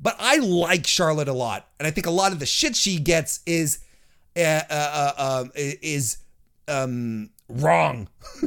[0.00, 2.98] but I like Charlotte a lot, and I think a lot of the shit she
[2.98, 3.80] gets is
[4.36, 6.18] uh, uh, uh, um, is
[6.68, 8.08] um, wrong.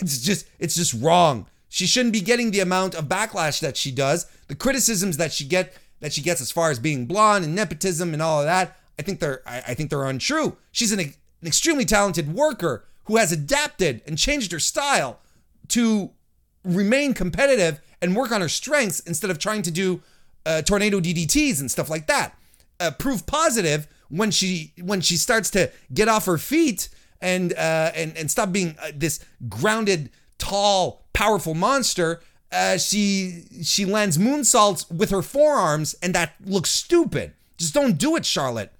[0.00, 1.46] it's just it's just wrong.
[1.72, 4.26] She shouldn't be getting the amount of backlash that she does.
[4.48, 8.12] The criticisms that she get that she gets as far as being blonde and nepotism
[8.12, 10.58] and all of that, I think they're I, I think they're untrue.
[10.70, 11.14] She's an, an
[11.46, 15.20] extremely talented worker who has adapted and changed her style
[15.68, 16.10] to
[16.62, 20.02] remain competitive and work on her strengths instead of trying to do
[20.44, 22.36] uh, tornado DDTs and stuff like that.
[22.80, 26.90] Uh, proof positive when she when she starts to get off her feet
[27.22, 30.10] and uh, and and stop being uh, this grounded,
[30.42, 32.20] tall, powerful monster.
[32.50, 37.32] Uh, she she lands moonsaults with her forearms, and that looks stupid.
[37.56, 38.72] Just don't do it, Charlotte.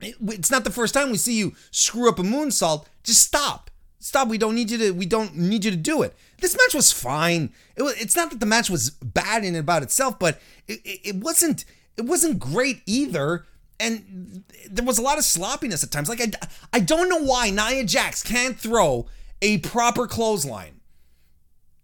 [0.00, 2.84] It's not the first time we see you screw up a moonsault.
[3.02, 3.70] Just stop.
[3.98, 4.28] Stop.
[4.28, 4.90] We don't need you to.
[4.92, 6.14] We don't need you to do it.
[6.40, 7.52] This match was fine.
[7.74, 10.80] It was, it's not that the match was bad in and about itself, but it,
[10.84, 11.64] it, it wasn't.
[11.96, 13.44] It wasn't great either.
[13.80, 16.08] And there was a lot of sloppiness at times.
[16.08, 16.30] Like I,
[16.72, 19.06] I don't know why Nia Jax can't throw
[19.42, 20.80] a proper clothesline.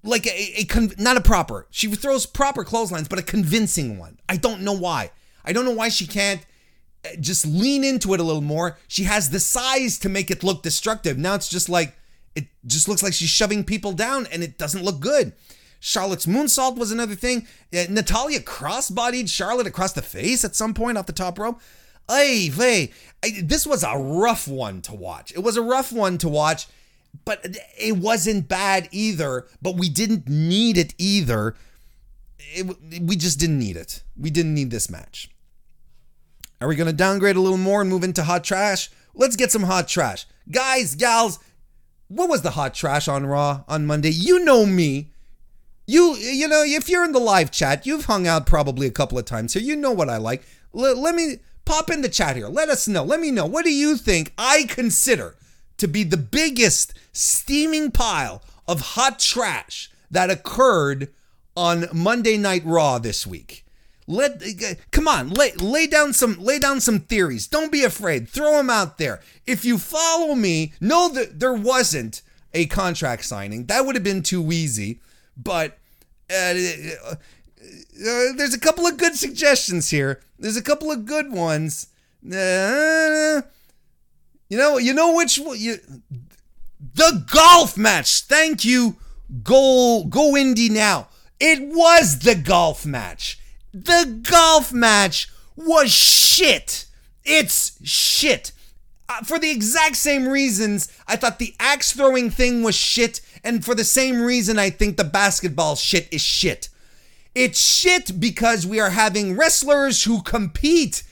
[0.03, 1.67] like a, a con- not a proper.
[1.71, 4.19] She throws proper clotheslines, but a convincing one.
[4.29, 5.11] I don't know why.
[5.45, 6.45] I don't know why she can't
[7.05, 8.77] uh, just lean into it a little more.
[8.89, 11.17] She has the size to make it look destructive.
[11.19, 11.97] Now it's just like
[12.35, 15.33] it just looks like she's shoving people down, and it doesn't look good.
[15.81, 17.47] Charlotte's moonsault was another thing.
[17.73, 21.61] Uh, Natalya crossbodied Charlotte across the face at some point off the top rope.
[22.09, 22.91] Ay, vey.
[23.43, 25.33] This was a rough one to watch.
[25.33, 26.67] It was a rough one to watch,
[27.25, 29.47] but it wasn't bad either.
[29.63, 31.55] But we didn't need it either.
[32.39, 34.03] It, we just didn't need it.
[34.17, 35.31] We didn't need this match.
[36.61, 38.91] Are we going to downgrade a little more and move into hot trash?
[39.15, 40.27] Let's get some hot trash.
[40.51, 41.39] Guys, gals,
[42.09, 44.11] what was the hot trash on Raw on Monday?
[44.11, 45.11] You know me.
[45.87, 49.19] You you know, if you're in the live chat, you've hung out probably a couple
[49.19, 49.63] of times here.
[49.63, 50.43] You know what I like.
[50.75, 51.37] L- let me
[51.67, 52.49] pop in the chat here.
[52.49, 53.05] Let us know.
[53.05, 53.45] Let me know.
[53.45, 55.37] What do you think I consider
[55.79, 61.09] to be the biggest steaming pile of hot trash that occurred
[61.57, 63.65] on Monday Night Raw this week?
[64.07, 64.43] Let
[64.91, 67.47] come on, lay lay down some lay down some theories.
[67.47, 68.29] Don't be afraid.
[68.29, 69.21] Throw them out there.
[69.47, 72.21] If you follow me, know that there wasn't
[72.53, 73.65] a contract signing.
[73.67, 75.01] That would have been too easy.
[75.37, 75.79] But
[76.31, 77.15] uh, uh,
[78.37, 80.21] there's a couple of good suggestions here.
[80.39, 81.89] There's a couple of good ones.
[82.25, 83.43] Uh,
[84.49, 85.39] you know, you know which.
[85.39, 85.77] You,
[86.95, 88.23] the golf match.
[88.23, 88.97] Thank you.
[89.43, 91.09] Go, go Indy now.
[91.41, 93.39] It was the golf match.
[93.73, 96.87] The golf match was shit.
[97.25, 98.53] It's shit.
[99.09, 103.65] Uh, for the exact same reasons, I thought the axe throwing thing was shit, and
[103.65, 106.69] for the same reason, I think the basketball shit is shit.
[107.35, 111.03] It's shit because we are having wrestlers who compete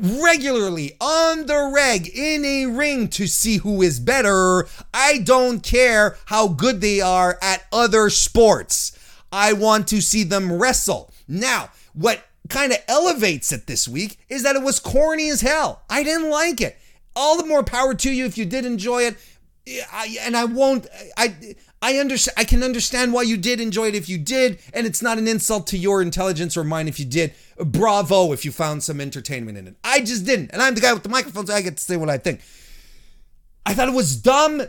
[0.00, 4.68] regularly on the reg in a ring to see who is better.
[4.94, 8.92] I don't care how good they are at other sports.
[9.32, 11.12] I want to see them wrestle.
[11.26, 15.82] Now, what kind of elevates it this week is that it was corny as hell.
[15.90, 16.78] I didn't like it.
[17.14, 19.16] All the more power to you if you did enjoy it.
[19.92, 20.86] I, and I won't.
[21.16, 21.34] I
[21.82, 22.34] I understand.
[22.38, 25.28] I can understand why you did enjoy it if you did, and it's not an
[25.28, 27.34] insult to your intelligence or mine if you did.
[27.64, 29.76] Bravo if you found some entertainment in it.
[29.84, 31.96] I just didn't, and I'm the guy with the microphone, so I get to say
[31.96, 32.40] what I think.
[33.66, 34.62] I thought it was dumb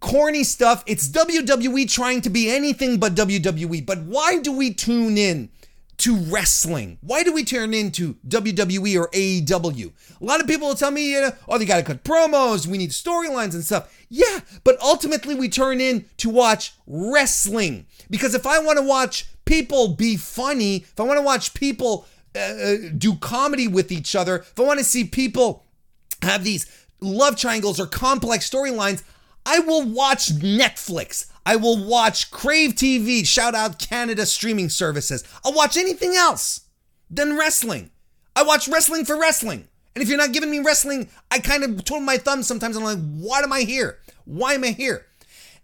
[0.00, 0.82] corny stuff.
[0.86, 3.84] It's WWE trying to be anything but WWE.
[3.86, 5.50] But why do we tune in
[5.98, 6.98] to wrestling?
[7.00, 9.92] Why do we turn into WWE or AEW?
[10.20, 12.66] A lot of people will tell me, you know, oh, they got to cut promos,
[12.66, 13.92] we need storylines and stuff.
[14.08, 17.86] Yeah, but ultimately we turn in to watch wrestling.
[18.10, 22.06] Because if I want to watch people be funny, if I want to watch people
[22.34, 25.64] uh, uh, do comedy with each other, if I want to see people
[26.22, 26.66] have these
[27.00, 29.02] love triangles or complex storylines,
[29.44, 31.30] I will watch Netflix.
[31.46, 35.22] I will watch Crave TV, shout out Canada streaming services.
[35.44, 36.62] I'll watch anything else
[37.08, 37.92] than wrestling.
[38.34, 39.68] I watch wrestling for wrestling.
[39.94, 42.76] And if you're not giving me wrestling, I kind of twirl my thumbs sometimes.
[42.76, 43.98] I'm like, what am I here?
[44.24, 45.06] Why am I here?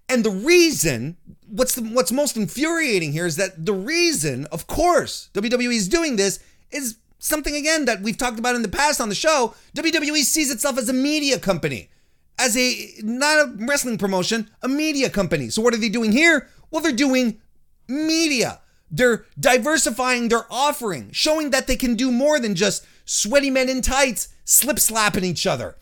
[0.09, 1.17] And the reason,
[1.49, 6.15] what's the, what's most infuriating here is that the reason, of course, WWE is doing
[6.15, 6.39] this
[6.71, 9.55] is something again that we've talked about in the past on the show.
[9.75, 11.91] WWE sees itself as a media company
[12.39, 15.49] as a not a wrestling promotion, a media company.
[15.51, 16.49] So what are they doing here?
[16.71, 17.41] Well, they're doing
[17.89, 18.61] media.
[18.91, 23.81] They're diversifying their offering, showing that they can do more than just sweaty men in
[23.83, 25.77] tights slip slapping each other.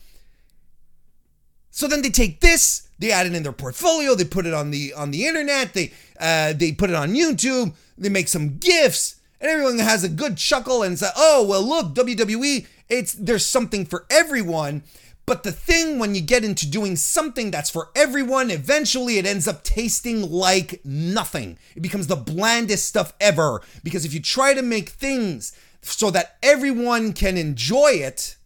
[1.71, 4.71] So then they take this, they add it in their portfolio, they put it on
[4.71, 9.17] the on the internet, they uh, they put it on YouTube, they make some gifts,
[9.41, 13.87] and everyone has a good chuckle and say, "Oh, well, look, WWE, it's there's something
[13.87, 14.83] for everyone."
[15.27, 19.47] But the thing when you get into doing something that's for everyone, eventually it ends
[19.47, 21.57] up tasting like nothing.
[21.77, 23.63] It becomes the blandest stuff ever.
[23.85, 25.53] Because if you try to make things
[25.83, 28.37] so that everyone can enjoy it,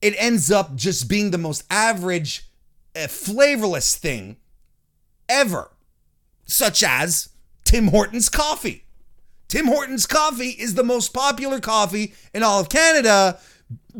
[0.00, 2.48] it ends up just being the most average,
[2.96, 4.36] uh, flavorless thing
[5.28, 5.70] ever.
[6.46, 7.30] Such as
[7.64, 8.84] Tim Hortons coffee.
[9.48, 13.38] Tim Hortons coffee is the most popular coffee in all of Canada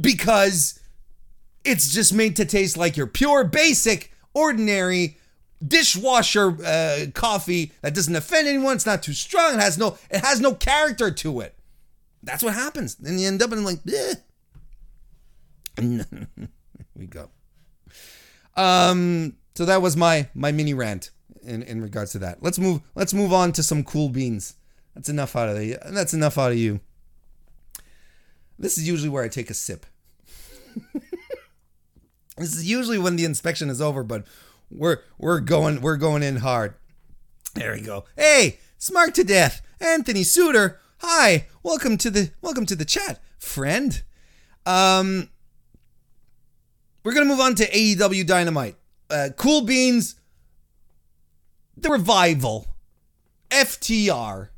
[0.00, 0.79] because
[1.64, 5.16] it's just made to taste like your pure, basic, ordinary
[5.66, 8.76] dishwasher uh, coffee that doesn't offend anyone.
[8.76, 9.54] It's not too strong.
[9.54, 11.54] It has no it has no character to it.
[12.22, 12.96] That's what happens.
[12.96, 13.80] Then you end up in like,
[16.96, 17.30] we go.
[18.56, 19.34] Um.
[19.54, 21.10] So that was my my mini rant
[21.42, 22.42] in in regards to that.
[22.42, 22.82] Let's move.
[22.94, 24.54] Let's move on to some cool beans.
[24.94, 25.78] That's enough out of the.
[25.90, 26.80] That's enough out of you.
[28.58, 29.86] This is usually where I take a sip.
[32.40, 34.24] This is usually when the inspection is over, but
[34.70, 36.74] we're we're going we're going in hard.
[37.54, 38.06] There we go.
[38.16, 39.60] Hey, smart to death.
[39.78, 40.80] Anthony Suter.
[41.00, 41.48] Hi.
[41.62, 44.02] Welcome to the welcome to the chat, friend.
[44.64, 45.28] Um
[47.04, 48.76] we're to move on to AEW Dynamite.
[49.10, 50.16] Uh, cool Beans
[51.76, 52.68] the revival
[53.50, 54.48] FTR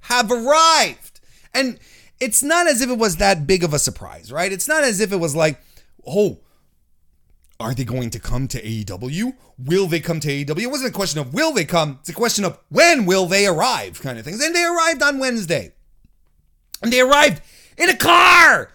[0.00, 1.20] have arrived.
[1.54, 1.78] And
[2.20, 4.52] it's not as if it was that big of a surprise, right?
[4.52, 5.60] It's not as if it was like,
[6.06, 6.40] "Oh,
[7.60, 9.34] are they going to come to AEW?
[9.58, 10.62] Will they come to AEW?
[10.62, 13.46] It wasn't a question of will they come, it's a question of when will they
[13.46, 14.42] arrive, kind of things.
[14.42, 15.72] And they arrived on Wednesday.
[16.82, 17.42] And they arrived
[17.76, 18.72] in a car.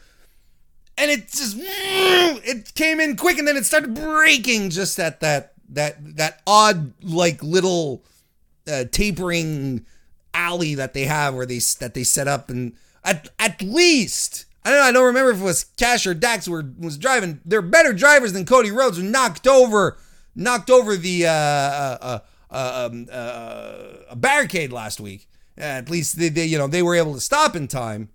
[0.97, 5.53] And it just it came in quick and then it started breaking just at that
[5.69, 8.05] that that odd like little
[8.71, 9.85] uh, tapering
[10.33, 12.73] alley that they have where they that they set up and
[13.03, 14.85] at at least I don't know.
[14.85, 17.39] I don't remember if it was Cash or Dax who were, was driving.
[17.45, 19.99] They're better drivers than Cody Rhodes, who knocked over
[20.35, 22.19] knocked over the uh, uh,
[22.51, 25.27] uh, um, uh barricade last week.
[25.57, 28.09] at least they, they, you know, they were able to stop in time.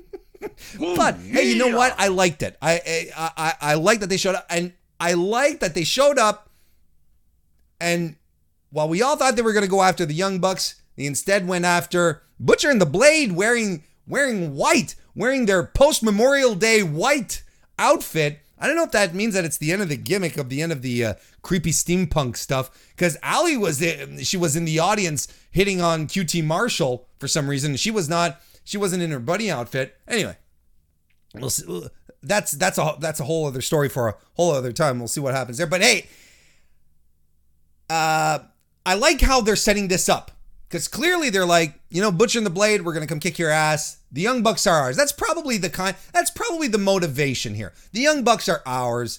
[0.78, 1.94] but hey, you know what?
[1.98, 2.56] I liked it.
[2.60, 6.18] I I I, I like that they showed up, and I like that they showed
[6.18, 6.50] up.
[7.80, 8.16] And
[8.70, 11.48] while we all thought they were going to go after the Young Bucks, they instead
[11.48, 17.42] went after Butcher and the Blade, wearing wearing white wearing their post Memorial Day white
[17.78, 18.40] outfit.
[18.58, 20.60] I don't know if that means that it's the end of the gimmick of the
[20.60, 22.70] end of the uh, creepy steampunk stuff.
[22.90, 27.48] Because Allie was in, she was in the audience hitting on QT Marshall for some
[27.48, 27.76] reason.
[27.76, 28.40] She was not.
[28.64, 29.96] She wasn't in her bunny outfit.
[30.06, 30.36] Anyway,
[31.34, 31.88] we'll see.
[32.22, 34.98] That's that's a that's a whole other story for a whole other time.
[34.98, 35.66] We'll see what happens there.
[35.66, 36.06] But hey,
[37.88, 38.40] uh,
[38.84, 40.30] I like how they're setting this up
[40.70, 43.50] because clearly they're like, you know, Butcher and the Blade, we're gonna come kick your
[43.50, 43.98] ass.
[44.12, 44.96] The Young Bucks are ours.
[44.96, 45.96] That's probably the kind.
[46.12, 47.72] That's probably the motivation here.
[47.92, 49.18] The Young Bucks are ours.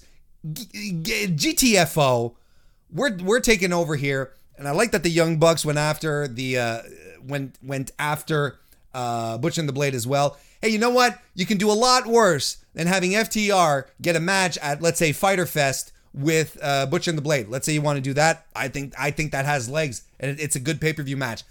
[0.53, 2.35] G- G- GTFO,
[2.91, 6.57] we're we're taking over here, and I like that the Young Bucks went after the
[6.57, 6.81] uh,
[7.21, 8.59] went went after
[8.93, 10.37] uh, Butcher and the Blade as well.
[10.61, 11.19] Hey, you know what?
[11.33, 15.11] You can do a lot worse than having FTR get a match at let's say
[15.11, 17.47] Fyter Fest with uh, Butcher and the Blade.
[17.47, 18.45] Let's say you want to do that.
[18.55, 21.43] I think I think that has legs and it's a good pay per view match.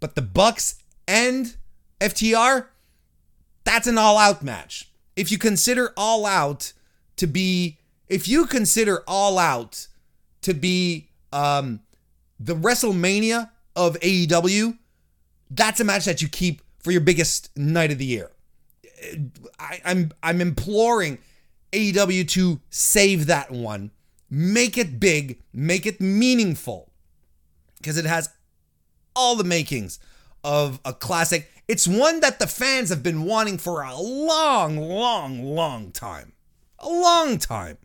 [0.00, 1.54] But the Bucks and
[2.00, 2.66] FTR,
[3.64, 4.88] that's an all out match.
[5.16, 6.72] If you consider all out
[7.16, 9.86] to be, if you consider all out
[10.42, 11.80] to be um,
[12.38, 14.78] the WrestleMania of AEW,
[15.50, 18.30] that's a match that you keep for your biggest night of the year.
[19.58, 21.18] I, I'm I'm imploring
[21.72, 23.90] AEW to save that one,
[24.28, 26.90] make it big, make it meaningful,
[27.78, 28.28] because it has
[29.14, 29.98] all the makings
[30.42, 31.50] of a classic.
[31.68, 36.32] It's one that the fans have been wanting for a long, long, long time.
[36.78, 37.78] A long time.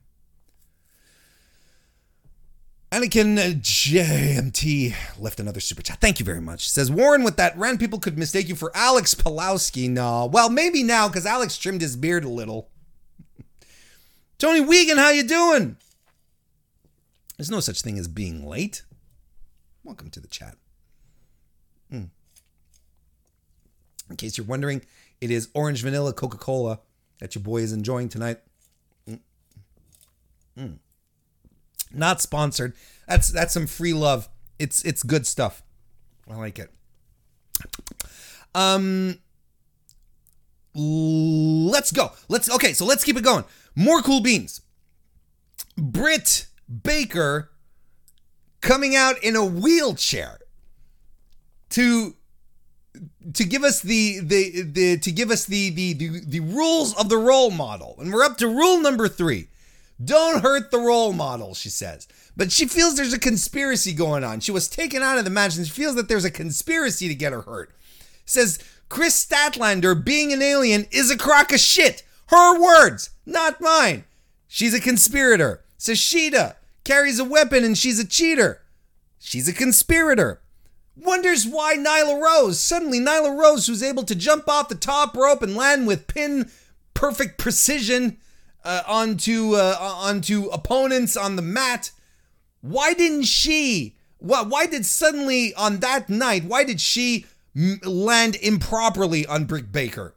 [2.91, 5.99] Anakin uh, JMT left another super chat.
[5.99, 6.69] Thank you very much.
[6.69, 9.89] Says Warren, with that rant, people could mistake you for Alex Pulowski.
[9.89, 12.69] No, well, maybe now because Alex trimmed his beard a little.
[14.38, 15.77] Tony Wiegand, how you doing?
[17.38, 18.83] There's no such thing as being late.
[19.83, 20.55] Welcome to the chat.
[21.91, 22.09] Mm.
[24.09, 24.81] In case you're wondering,
[25.21, 26.79] it is orange vanilla Coca Cola
[27.19, 28.39] that your boy is enjoying tonight.
[29.09, 29.19] Mm.
[30.57, 30.77] Mm.
[31.93, 32.73] Not sponsored.
[33.07, 34.27] That's that's some free love.
[34.59, 35.63] It's it's good stuff.
[36.29, 36.71] I like it.
[38.53, 39.19] Um,
[40.73, 42.11] let's go.
[42.27, 42.73] Let's okay.
[42.73, 43.45] So let's keep it going.
[43.76, 44.61] More cool beans.
[45.78, 46.47] Britt
[46.84, 47.51] Baker
[48.61, 50.39] coming out in a wheelchair
[51.69, 52.15] to
[53.34, 57.09] to give us the the, the to give us the, the the the rules of
[57.09, 57.95] the role model.
[57.99, 59.47] And we're up to rule number 3.
[60.03, 62.07] Don't hurt the role model, she says.
[62.36, 64.41] But she feels there's a conspiracy going on.
[64.41, 67.15] She was taken out of the match and she feels that there's a conspiracy to
[67.15, 67.73] get her hurt.
[68.26, 68.59] Says
[68.89, 72.03] Kris Statlander being an alien is a crock of shit.
[72.28, 74.05] Her words, not mine.
[74.47, 75.63] She's a conspirator.
[75.78, 78.61] Sashida carries a weapon and she's a cheater.
[79.19, 80.41] She's a conspirator.
[80.95, 85.41] Wonders why Nyla Rose, suddenly Nyla Rose, who's able to jump off the top rope
[85.41, 86.49] and land with pin
[86.93, 88.17] perfect precision
[88.63, 91.91] uh, onto uh, onto opponents on the mat.
[92.61, 93.95] Why didn't she?
[94.17, 96.45] Why, why did suddenly on that night?
[96.45, 100.15] Why did she land improperly on Britt Baker?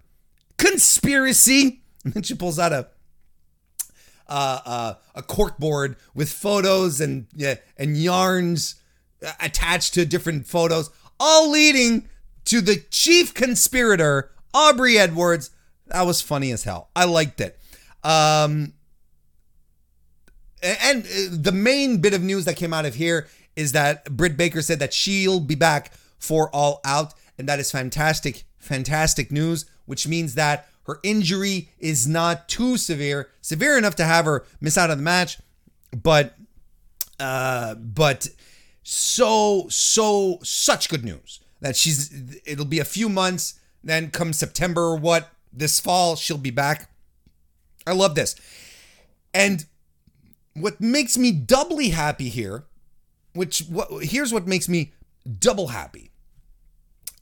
[0.56, 1.82] Conspiracy.
[2.05, 2.88] And then she pulls out a
[4.28, 7.26] uh, uh, a corkboard with photos and
[7.78, 8.74] and yarns
[9.40, 12.09] attached to different photos, all leading
[12.44, 15.51] to the chief conspirator, Aubrey Edwards.
[15.86, 16.90] That was funny as hell.
[16.94, 17.59] I liked it.
[18.05, 18.74] Um,
[20.62, 24.36] and uh, the main bit of news that came out of here is that Britt
[24.36, 29.66] Baker said that she'll be back for All Out, and that is fantastic, fantastic news,
[29.86, 34.76] which means that her injury is not too severe, severe enough to have her miss
[34.76, 35.39] out on the match,
[36.03, 36.34] but
[37.20, 38.28] uh but
[38.82, 44.82] so so such good news that she's it'll be a few months then come September
[44.82, 46.91] or what this fall she'll be back.
[47.86, 48.34] I love this.
[49.32, 49.64] And
[50.55, 52.64] what makes me doubly happy here,
[53.34, 54.93] which what here's what makes me
[55.39, 56.11] double happy.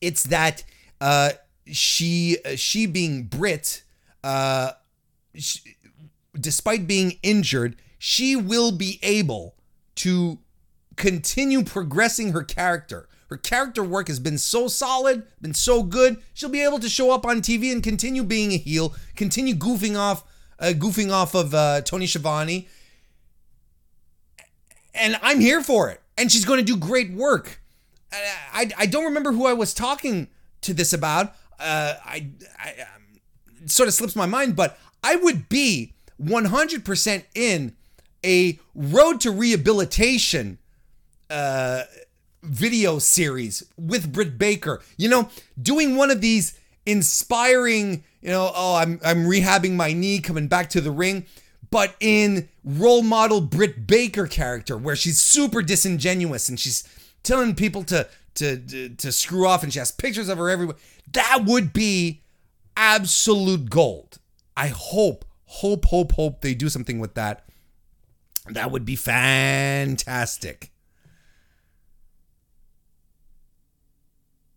[0.01, 0.62] It's that
[1.01, 1.33] uh,
[1.71, 3.83] she she being Britt,
[4.23, 4.73] uh,
[5.35, 5.77] she,
[6.39, 9.55] despite being injured, she will be able
[9.97, 10.39] to
[10.97, 13.09] continue progressing her character.
[13.29, 16.23] Her character work has been so solid, been so good.
[16.33, 19.99] She'll be able to show up on TV and continue being a heel, continue goofing
[19.99, 20.23] off,
[20.61, 22.69] uh, goofing off of uh, Tony Schiavone,
[24.95, 26.01] and I'm here for it.
[26.17, 27.61] And she's going to do great work.
[28.12, 30.29] I, I, I don't remember who I was talking
[30.62, 31.35] to this about.
[31.59, 32.28] Uh, I,
[32.59, 33.20] I um,
[33.66, 37.76] sort of slips my mind, but I would be 100% in
[38.24, 40.59] a road to rehabilitation
[41.30, 41.82] uh,
[42.42, 44.82] video series with Britt Baker.
[44.96, 45.30] You know,
[45.61, 50.70] doing one of these inspiring, you know, oh, I'm I'm rehabbing my knee, coming back
[50.70, 51.26] to the ring
[51.70, 56.84] but in role model Britt Baker character, where she's super disingenuous and she's
[57.22, 60.76] telling people to to to, screw off, and she has pictures of her everywhere.
[61.12, 62.22] That would be
[62.76, 64.18] absolute gold.
[64.57, 67.45] I hope, hope, hope, hope they do something with that.
[68.49, 70.70] That would be fantastic.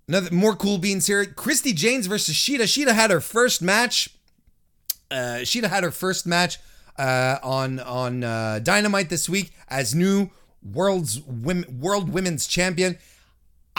[0.07, 1.25] Another more cool beans here.
[1.25, 2.61] Christi Jaynes versus Shida.
[2.61, 4.09] Shida had her first match.
[5.11, 6.59] Uh, Shida had her first match
[6.97, 10.29] uh, on on uh, Dynamite this week as new
[10.63, 12.97] world's women, world women's champion.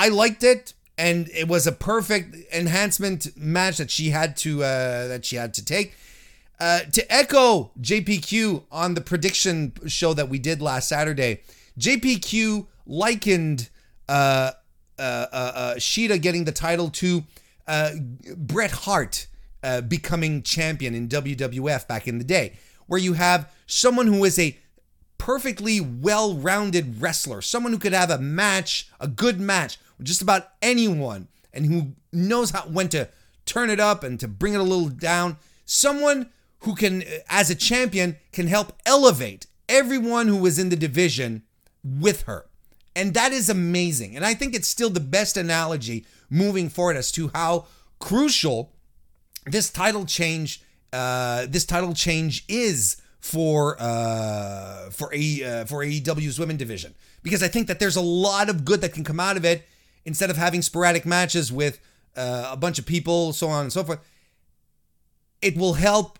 [0.00, 5.08] I liked it, and it was a perfect enhancement match that she had to uh,
[5.08, 5.94] that she had to take.
[6.58, 11.42] Uh, to echo JPQ on the prediction show that we did last Saturday,
[11.78, 13.68] JPQ likened
[14.08, 14.52] uh,
[14.98, 17.24] uh, uh, uh, Shida getting the title to
[17.66, 17.90] uh,
[18.38, 19.26] Bret Hart
[19.62, 22.54] uh, becoming champion in WWF back in the day
[22.86, 24.56] where you have someone who is a
[25.18, 30.48] perfectly well rounded wrestler, someone who could have a match, a good match just about
[30.62, 33.08] anyone, and who knows how when to
[33.46, 35.36] turn it up and to bring it a little down.
[35.64, 36.30] Someone
[36.60, 41.42] who can, as a champion, can help elevate everyone who is in the division
[41.82, 42.46] with her.
[42.94, 44.16] And that is amazing.
[44.16, 47.66] And I think it's still the best analogy moving forward as to how
[47.98, 48.72] crucial
[49.46, 56.38] this title change uh, this title change is for uh, for a uh, for AEW's
[56.38, 59.36] women division because I think that there's a lot of good that can come out
[59.36, 59.66] of it
[60.04, 61.80] instead of having sporadic matches with
[62.16, 64.00] uh, a bunch of people, so on and so forth.
[65.42, 66.18] It will help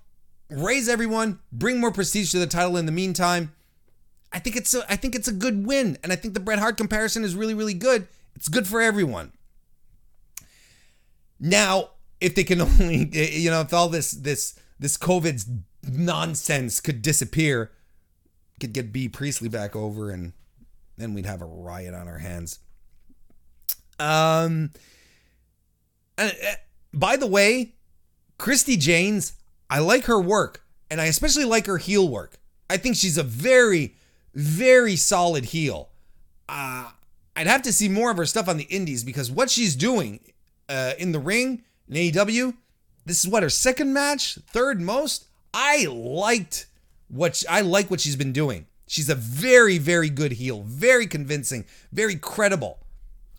[0.49, 2.77] raise everyone, bring more prestige to the title.
[2.77, 3.53] In the meantime,
[4.33, 6.59] I think it's a, I think it's a good win, and I think the Bret
[6.59, 8.07] Hart comparison is really really good.
[8.35, 9.33] It's good for everyone.
[11.39, 17.03] Now, if they can only you know if all this this this COVID nonsense could
[17.03, 17.73] disappear,
[18.61, 20.33] could get Bea Priestley back over, and
[20.97, 22.61] then we'd have a riot on our hands.
[24.01, 24.71] Um.
[26.19, 26.31] Uh,
[26.93, 27.75] by the way,
[28.37, 29.35] Christi Jaynes,
[29.69, 32.39] I like her work, and I especially like her heel work.
[32.69, 33.95] I think she's a very,
[34.35, 35.91] very solid heel.
[36.49, 36.91] Uh,
[37.37, 40.21] I'd have to see more of her stuff on the indies because what she's doing
[40.69, 42.55] uh, in the ring in AEW,
[43.07, 45.27] this is what her second match, third most.
[45.53, 46.67] I liked
[47.09, 48.67] what she, I like what she's been doing.
[48.87, 52.79] She's a very very good heel, very convincing, very credible.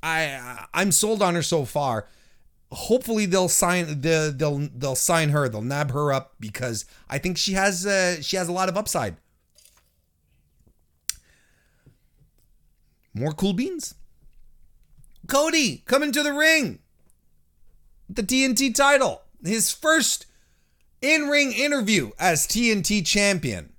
[0.03, 2.07] I I'm sold on her so far.
[2.71, 5.49] Hopefully they'll sign the they'll they'll sign her.
[5.49, 8.77] They'll nab her up because I think she has uh, she has a lot of
[8.77, 9.17] upside.
[13.13, 13.95] More cool beans.
[15.27, 16.79] Cody coming to the ring.
[18.09, 20.25] The TNT title his first
[21.01, 23.73] in ring interview as TNT champion.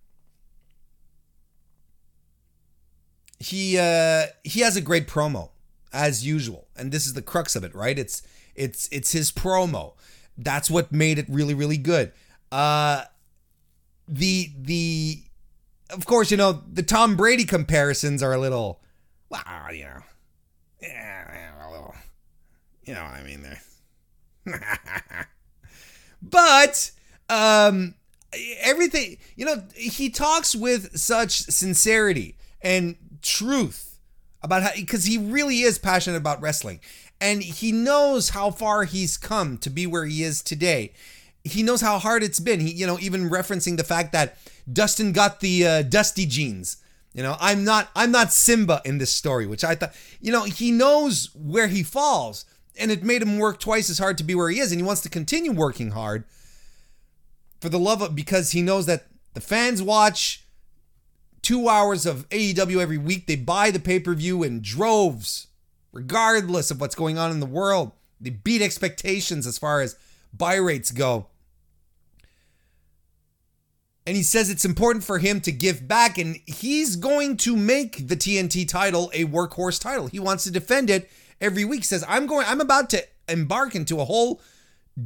[3.38, 5.51] He uh, he has a great promo
[5.92, 7.98] as usual, and this is the crux of it, right?
[7.98, 8.22] It's
[8.54, 9.94] it's it's his promo.
[10.36, 12.12] That's what made it really really good.
[12.50, 13.04] Uh,
[14.08, 15.22] the the
[15.90, 18.80] of course you know the Tom Brady comparisons are a little,
[19.28, 20.00] well, you know,
[20.80, 21.94] yeah, a little,
[22.84, 25.28] you know what I mean there.
[26.22, 26.92] But
[27.28, 27.94] um,
[28.60, 33.91] everything, you know, he talks with such sincerity and truth
[34.42, 36.80] about how because he really is passionate about wrestling
[37.20, 40.92] and he knows how far he's come to be where he is today.
[41.44, 42.60] He knows how hard it's been.
[42.60, 44.36] He, you know, even referencing the fact that
[44.70, 46.78] Dustin got the uh, dusty genes.
[47.14, 50.44] You know, I'm not I'm not Simba in this story, which I thought, you know,
[50.44, 52.44] he knows where he falls
[52.78, 54.86] and it made him work twice as hard to be where he is and he
[54.86, 56.24] wants to continue working hard
[57.60, 60.41] for the love of because he knows that the fans watch
[61.42, 63.26] 2 hours of AEW every week.
[63.26, 65.48] They buy the pay-per-view in droves
[65.92, 67.92] regardless of what's going on in the world.
[68.20, 69.96] They beat expectations as far as
[70.32, 71.26] buy rates go.
[74.06, 78.08] And he says it's important for him to give back, and he's going to make
[78.08, 80.08] the TNT title a workhorse title.
[80.08, 81.08] He wants to defend it
[81.40, 81.84] every week.
[81.84, 84.40] Says, I'm going, I'm about to embark into a whole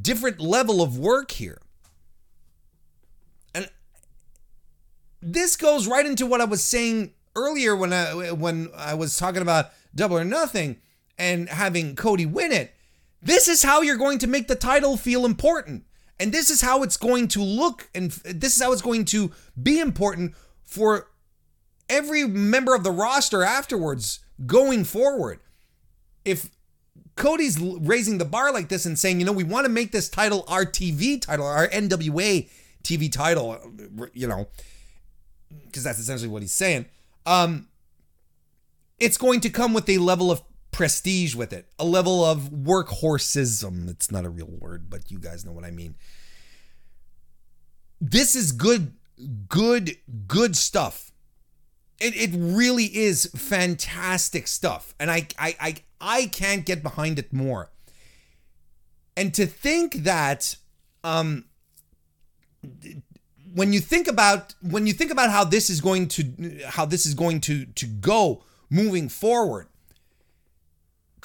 [0.00, 1.60] different level of work here.
[5.26, 9.42] This goes right into what I was saying earlier when I when I was talking
[9.42, 10.76] about double or nothing
[11.18, 12.72] and having Cody win it.
[13.20, 15.84] This is how you're going to make the title feel important.
[16.20, 19.32] And this is how it's going to look, and this is how it's going to
[19.60, 21.08] be important for
[21.90, 25.40] every member of the roster afterwards going forward.
[26.24, 26.50] If
[27.16, 30.08] Cody's raising the bar like this and saying, you know, we want to make this
[30.08, 32.48] title our TV title, our NWA
[32.82, 33.58] TV title,
[34.14, 34.48] you know,
[35.66, 36.86] because that's essentially what he's saying.
[37.24, 37.68] Um,
[38.98, 43.88] it's going to come with a level of prestige with it, a level of workhorsism.
[43.88, 45.96] It's not a real word, but you guys know what I mean.
[48.00, 48.92] This is good,
[49.48, 51.12] good, good stuff.
[51.98, 54.94] It, it really is fantastic stuff.
[55.00, 57.70] And I, I, I, I can't get behind it more.
[59.16, 60.56] And to think that,
[61.02, 61.46] um,
[63.56, 67.06] when you think about when you think about how this is going to how this
[67.06, 69.68] is going to to go moving forward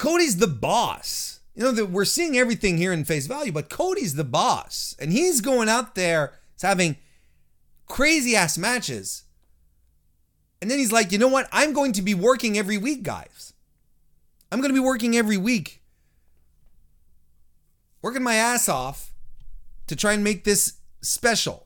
[0.02, 1.38] Cody's the boss.
[1.54, 5.12] You know that we're seeing everything here in face value, but Cody's the boss, and
[5.12, 6.96] he's going out there, he's having
[7.86, 9.22] crazy ass matches.
[10.60, 11.48] And then he's like, you know what?
[11.52, 13.52] I'm going to be working every week, guys.
[14.50, 15.82] I'm going to be working every week,
[18.00, 19.12] working my ass off
[19.86, 21.61] to try and make this special.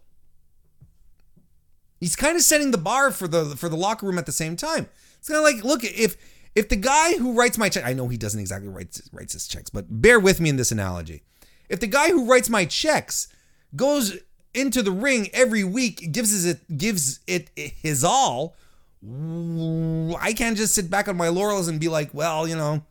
[1.99, 4.57] He's kind of setting the bar for the for the locker room at the same
[4.57, 4.89] time.
[5.19, 6.17] It's kind of like, look, if
[6.55, 9.49] if the guy who writes my check, I know he doesn't exactly write writes his
[9.49, 11.23] checks, but bear with me in this analogy.
[11.69, 13.29] If the guy who writes my checks
[13.75, 14.17] goes
[14.55, 18.57] into the ring every week, gives it gives it his all,
[19.03, 22.85] I can't just sit back on my laurels and be like, well, you know,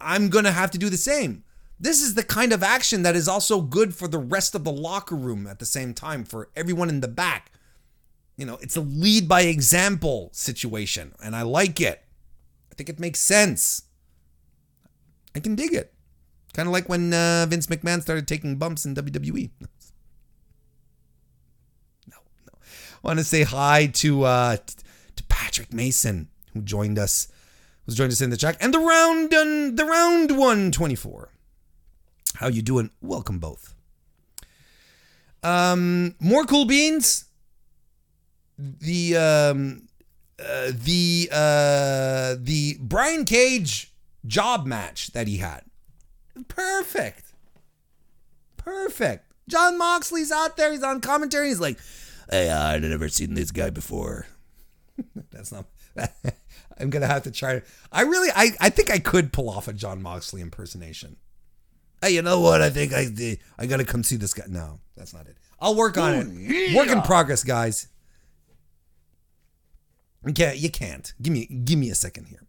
[0.00, 1.44] I'm gonna have to do the same.
[1.78, 4.72] This is the kind of action that is also good for the rest of the
[4.72, 7.50] locker room at the same time, for everyone in the back.
[8.42, 12.02] You know, it's a lead by example situation, and I like it.
[12.72, 13.82] I think it makes sense.
[15.32, 15.94] I can dig it.
[16.52, 19.50] Kind of like when uh, Vince McMahon started taking bumps in WWE.
[22.08, 22.52] no, no.
[22.52, 27.28] I Want to say hi to uh, to Patrick Mason who joined us,
[27.86, 31.30] who's joined us in the chat, and the round and the round one twenty four.
[32.34, 32.90] How you doing?
[33.00, 33.72] Welcome both.
[35.44, 37.26] Um, more cool beans.
[38.62, 39.88] The um,
[40.38, 43.92] uh, the uh, the Brian Cage
[44.26, 45.62] job match that he had.
[46.48, 47.32] Perfect.
[48.56, 49.32] Perfect.
[49.48, 50.70] Jon Moxley's out there.
[50.70, 51.48] He's on commentary.
[51.48, 51.78] He's like,
[52.30, 54.26] "Hey, I'd never seen this guy before."
[55.32, 55.66] That's not.
[56.78, 57.62] I'm gonna have to try.
[57.90, 61.16] I really, I, I think I could pull off a Jon Moxley impersonation.
[62.00, 62.62] Hey, you know what?
[62.62, 64.44] I think I, I gotta come see this guy.
[64.48, 65.36] No, that's not it.
[65.60, 66.74] I'll work on it.
[66.74, 67.88] Work in progress, guys.
[70.28, 71.12] Okay, you can't.
[71.20, 72.42] Give me give me a second here.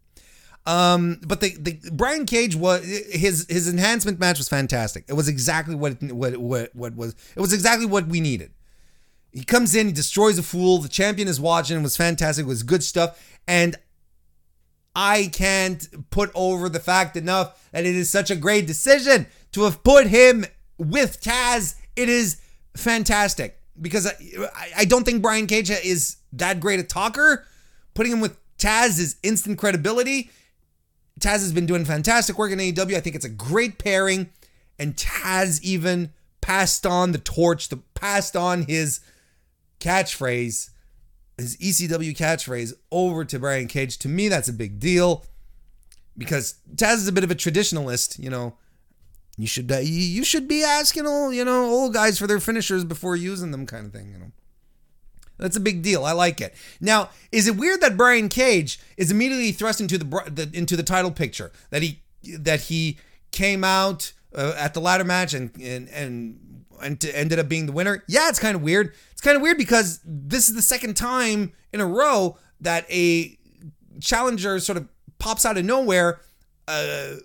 [0.65, 5.03] Um, but the, the Brian Cage was his his enhancement match was fantastic.
[5.07, 8.51] It was exactly what what what what was it was exactly what we needed.
[9.31, 10.77] He comes in, he destroys a fool.
[10.77, 11.77] The champion is watching.
[11.77, 12.45] It was fantastic.
[12.45, 13.75] It was good stuff, and
[14.95, 19.63] I can't put over the fact enough that it is such a great decision to
[19.63, 20.45] have put him
[20.77, 21.75] with Taz.
[21.95, 22.39] It is
[22.75, 27.45] fantastic because I, I don't think Brian Cage is that great a talker
[27.93, 30.29] Putting him with Taz is instant credibility.
[31.19, 32.95] Taz has been doing fantastic work in AEW.
[32.95, 34.29] I think it's a great pairing.
[34.79, 38.99] And Taz even passed on the torch, the passed on his
[39.79, 40.71] catchphrase,
[41.37, 43.97] his ECW catchphrase over to Brian Cage.
[43.99, 45.25] To me, that's a big deal
[46.17, 48.19] because Taz is a bit of a traditionalist.
[48.19, 48.55] You know,
[49.37, 52.83] you should uh, you should be asking all you know old guys for their finishers
[52.83, 54.11] before using them, kind of thing.
[54.11, 54.31] You know.
[55.37, 56.05] That's a big deal.
[56.05, 56.53] I like it.
[56.79, 60.83] Now, is it weird that Brian Cage is immediately thrust into the, the into the
[60.83, 61.51] title picture?
[61.69, 62.01] That he
[62.37, 62.97] that he
[63.31, 67.71] came out uh, at the ladder match and and and and ended up being the
[67.71, 68.03] winner.
[68.07, 68.93] Yeah, it's kind of weird.
[69.11, 73.37] It's kind of weird because this is the second time in a row that a
[73.99, 74.87] challenger sort of
[75.19, 76.19] pops out of nowhere,
[76.67, 77.15] uh,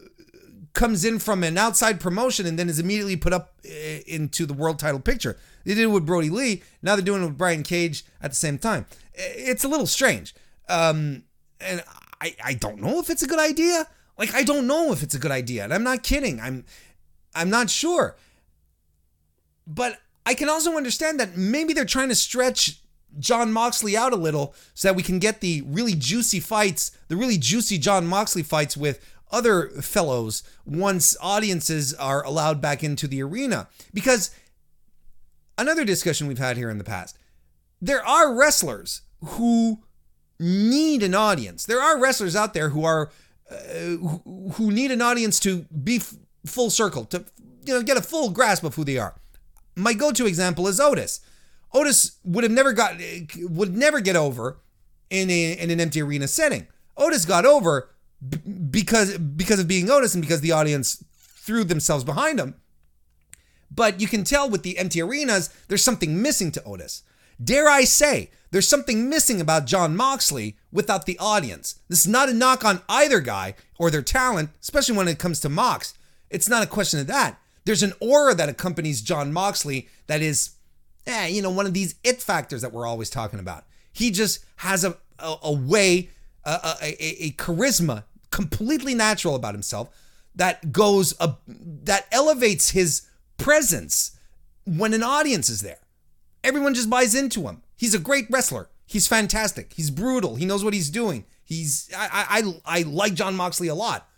[0.73, 4.55] comes in from an outside promotion, and then is immediately put up uh, into the
[4.55, 5.37] world title picture.
[5.69, 6.63] They did it with Brodie Lee.
[6.81, 8.87] Now they're doing it with Brian Cage at the same time.
[9.13, 10.35] It's a little strange.
[10.67, 11.25] Um,
[11.61, 11.85] and
[12.23, 13.87] I, I don't know if it's a good idea.
[14.17, 15.65] Like I don't know if it's a good idea.
[15.65, 16.41] And I'm not kidding.
[16.41, 16.65] I'm
[17.35, 18.17] I'm not sure.
[19.67, 22.81] But I can also understand that maybe they're trying to stretch
[23.19, 27.17] Jon Moxley out a little so that we can get the really juicy fights, the
[27.17, 33.23] really juicy Jon Moxley fights with other fellows once audiences are allowed back into the
[33.23, 33.69] arena.
[33.93, 34.31] Because
[35.59, 37.19] another discussion we've had here in the past,
[37.83, 39.81] there are wrestlers who
[40.41, 41.67] need an audience.
[41.67, 43.11] There are wrestlers out there who are
[43.51, 46.15] uh, who, who need an audience to be f-
[46.47, 47.25] full circle to
[47.65, 49.15] you know get a full grasp of who they are.
[49.75, 51.21] My go-to example is Otis.
[51.73, 52.95] Otis would have never got
[53.39, 54.61] would never get over
[55.11, 56.67] in a in an empty arena setting.
[56.97, 57.91] Otis got over
[58.27, 58.39] b-
[58.71, 62.55] because because of being Otis and because the audience threw themselves behind him.
[63.79, 67.05] But you can tell with the empty arenas, there's something missing to Otis.
[67.43, 71.79] Dare I say, there's something missing about Jon Moxley without the audience.
[71.89, 75.39] This is not a knock on either guy or their talent, especially when it comes
[75.41, 75.95] to Mox.
[76.29, 77.39] It's not a question of that.
[77.67, 80.57] There's an aura that accompanies Jon Moxley that is,
[81.07, 83.65] eh, you know, one of these it factors that we're always talking about.
[83.93, 86.11] He just has a, a, a way,
[86.45, 88.03] a, a, a, charisma
[88.33, 89.89] completely natural about himself
[90.35, 93.08] that goes, a, that elevates his
[93.39, 94.19] presence
[94.67, 95.79] when an audience is there.
[96.45, 97.63] Everyone just buys into him.
[97.77, 98.69] He's a great wrestler.
[98.87, 99.73] He's fantastic.
[99.75, 100.37] He's brutal.
[100.37, 101.25] He knows what he's doing.
[101.45, 104.09] He's I I I like Jon Moxley a lot.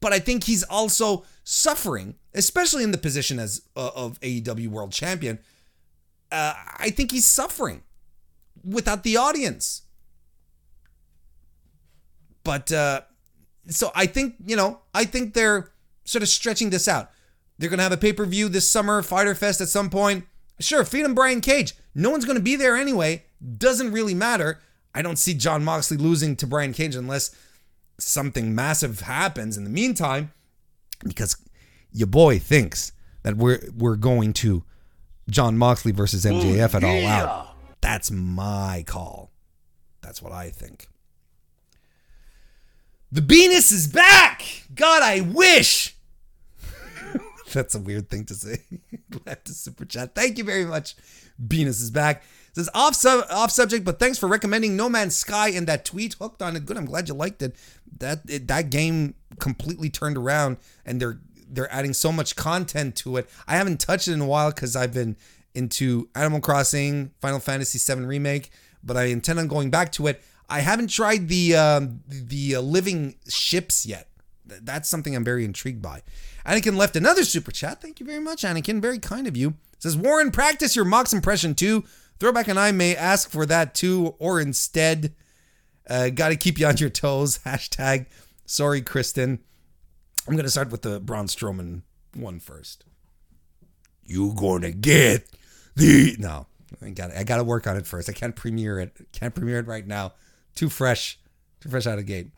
[0.00, 4.92] But I think he's also suffering, especially in the position as uh, of AEW World
[4.92, 5.38] Champion.
[6.30, 7.82] Uh, I think he's suffering
[8.62, 9.82] without the audience.
[12.42, 13.02] But uh,
[13.68, 15.72] so I think you know I think they're
[16.04, 17.10] sort of stretching this out.
[17.58, 20.26] They're gonna have a pay per view this summer, Fyter Fest at some point.
[20.60, 21.74] Sure, feed him Brian Cage.
[21.94, 23.24] No one's gonna be there anyway.
[23.58, 24.60] Doesn't really matter.
[24.94, 27.34] I don't see Jon Moxley losing to Brian Cage unless
[27.98, 30.32] something massive happens in the meantime,
[31.04, 31.36] because
[31.92, 32.92] your boy thinks
[33.22, 34.64] that we're we're going to
[35.30, 37.56] Jon Moxley versus MJF at all out.
[37.80, 39.30] That's my call.
[40.00, 40.88] That's what I think.
[43.10, 44.64] The Venus is back.
[44.74, 45.93] God, I wish.
[47.54, 48.58] That's a weird thing to say.
[49.10, 50.14] Glad to super chat.
[50.14, 50.96] Thank you very much.
[51.38, 52.22] Venus is back.
[52.52, 56.14] Says off sub off subject, but thanks for recommending No Man's Sky in that tweet.
[56.14, 56.66] Hooked on it.
[56.66, 56.76] Good.
[56.76, 57.56] I'm glad you liked it.
[57.98, 63.16] That it, that game completely turned around, and they're they're adding so much content to
[63.16, 63.28] it.
[63.46, 65.16] I haven't touched it in a while because I've been
[65.54, 68.50] into Animal Crossing, Final Fantasy VII remake,
[68.82, 70.22] but I intend on going back to it.
[70.48, 74.08] I haven't tried the um, the uh, living ships yet.
[74.46, 76.02] That's something I'm very intrigued by.
[76.46, 77.80] Anakin left another super chat.
[77.80, 78.80] Thank you very much, Anakin.
[78.80, 79.54] Very kind of you.
[79.78, 81.84] says Warren, practice your Mox impression too.
[82.20, 85.14] Throwback and I may ask for that too, or instead,
[85.88, 87.38] uh, got to keep you on your toes.
[87.46, 88.06] Hashtag
[88.46, 89.40] sorry, Kristen.
[90.26, 91.82] I'm gonna start with the Braun Strowman
[92.14, 92.84] one first.
[94.04, 95.28] You gonna get
[95.76, 96.46] the no.
[96.82, 98.08] I got I got to work on it first.
[98.08, 98.96] I can't premiere it.
[99.12, 100.12] Can't premiere it right now.
[100.54, 101.18] Too fresh.
[101.60, 102.30] Too fresh out of gate.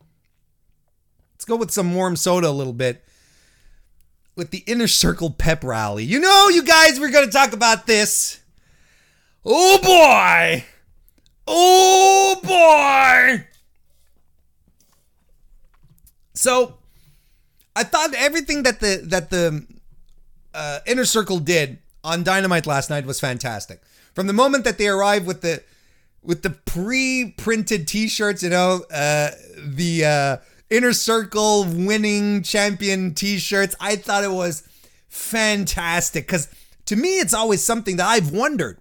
[1.34, 3.04] Let's go with some warm soda a little bit.
[4.36, 6.04] With the inner circle pep rally.
[6.04, 8.40] You know, you guys, we're gonna talk about this.
[9.44, 10.64] Oh boy!
[11.46, 13.46] Oh boy!
[16.34, 16.74] So,
[17.74, 19.66] I thought everything that the that the
[20.52, 23.80] uh, inner circle did on Dynamite last night was fantastic.
[24.14, 25.62] From the moment that they arrived with the
[26.22, 30.36] with the pre-printed T-shirts, you know, uh, the uh,
[30.70, 34.62] inner circle winning champion T-shirts, I thought it was
[35.08, 36.48] fantastic because
[36.86, 38.78] to me, it's always something that I've wondered.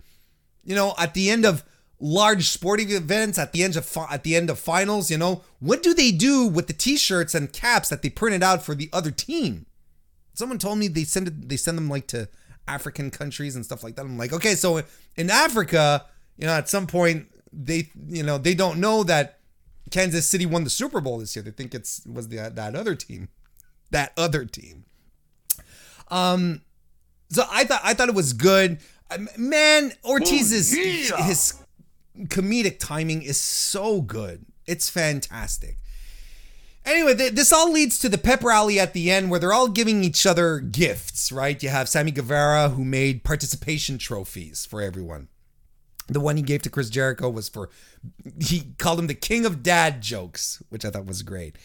[0.64, 1.64] You know, at the end of
[2.00, 5.84] large sporting events, at the end of at the end of finals, you know, what
[5.84, 9.12] do they do with the T-shirts and caps that they printed out for the other
[9.12, 9.66] team?
[10.34, 12.28] Someone told me they send it, they send them like to
[12.68, 14.06] African countries and stuff like that.
[14.06, 14.82] I'm like, okay, so
[15.16, 16.06] in Africa,
[16.38, 19.40] you know, at some point they, you know, they don't know that
[19.92, 21.44] Kansas City won the Super Bowl this year.
[21.44, 23.30] They think it's was the that other team,
[23.92, 24.86] that other team.
[26.10, 26.62] Um,
[27.30, 28.80] so I thought I thought it was good.
[29.38, 31.24] Man, Ortiz's oh, yeah.
[31.24, 31.54] his
[32.24, 34.46] comedic timing is so good.
[34.66, 35.78] It's fantastic.
[36.86, 39.68] Anyway, th- this all leads to the pep rally at the end where they're all
[39.68, 41.62] giving each other gifts, right?
[41.62, 45.28] You have Sammy Guevara who made participation trophies for everyone.
[46.08, 47.70] The one he gave to Chris Jericho was for,
[48.40, 51.56] he called him the king of dad jokes, which I thought was great.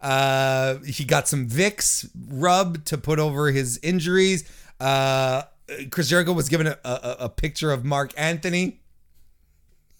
[0.00, 4.50] Uh, he got some Vicks rub to put over his injuries.
[4.80, 5.42] Uh,
[5.90, 8.80] Chris Jericho was given a, a, a picture of Marc Anthony,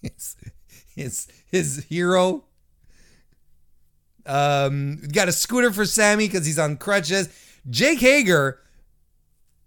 [0.00, 0.36] his,
[0.94, 2.44] his, his hero
[4.26, 7.28] um, got a scooter for Sammy because he's on crutches.
[7.68, 8.60] Jake Hager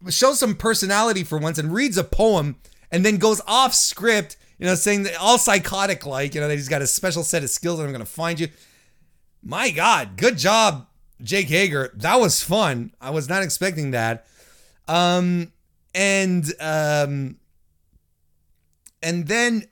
[0.10, 2.58] shows some personality for once and reads a poem
[2.94, 6.56] and then goes off script, you know, saying that all psychotic like, you know, that
[6.56, 8.48] he's got a special set of skills and I'm going to find you.
[9.42, 10.88] My God, good job,
[11.20, 11.92] Jake Hager.
[11.96, 12.94] That was fun.
[13.02, 14.28] I was not expecting that.
[14.88, 15.52] Um,
[15.96, 17.38] and um,
[19.02, 19.66] and then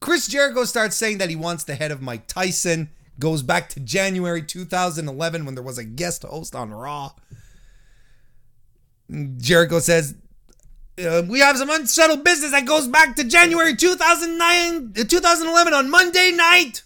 [0.00, 3.80] Chris Jericho starts saying that he wants the head of Mike Tyson goes back to
[3.80, 7.12] January 2011 when there was a guest host on Raw.
[9.38, 10.14] Jericho says,
[10.98, 16.32] uh, We have some unsettled business that goes back to January 2009, 2011 on Monday
[16.32, 16.82] night.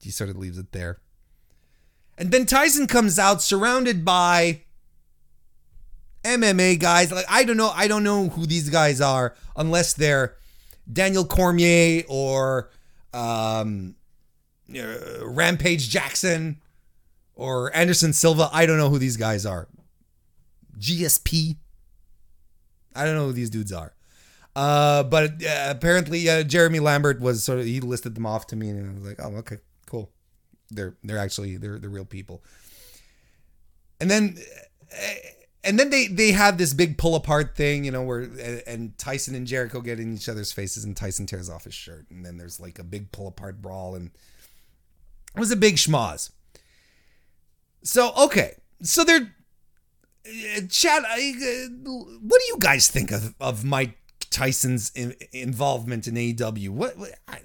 [0.00, 0.98] He sort of leaves it there.
[2.18, 4.62] And then Tyson comes out surrounded by
[6.24, 7.12] MMA guys.
[7.12, 10.36] Like I don't know, I don't know who these guys are unless they're
[10.90, 12.70] Daniel Cormier or
[13.12, 13.96] um,
[14.74, 16.60] uh, Rampage Jackson
[17.34, 18.48] or Anderson Silva.
[18.52, 19.68] I don't know who these guys are.
[20.78, 21.56] GSP.
[22.96, 23.94] I don't know who these dudes are.
[24.56, 28.56] Uh, but uh, apparently uh, Jeremy Lambert was sort of he listed them off to
[28.56, 30.10] me, and I was like, oh, okay, cool.
[30.70, 32.42] They're they're actually they're they're real people.
[34.00, 34.38] And then
[34.92, 35.14] uh,
[35.62, 38.22] and then they they have this big pull apart thing, you know, where
[38.66, 42.06] and Tyson and Jericho get in each other's faces, and Tyson tears off his shirt,
[42.10, 44.10] and then there's like a big pull apart brawl, and
[45.34, 46.30] it was a big schmoz.
[47.82, 49.34] So okay, so they're
[50.68, 51.04] Chad.
[51.06, 51.88] I, uh,
[52.20, 53.98] what do you guys think of of Mike
[54.30, 56.70] Tyson's in, involvement in AEW?
[56.70, 57.40] What, what I,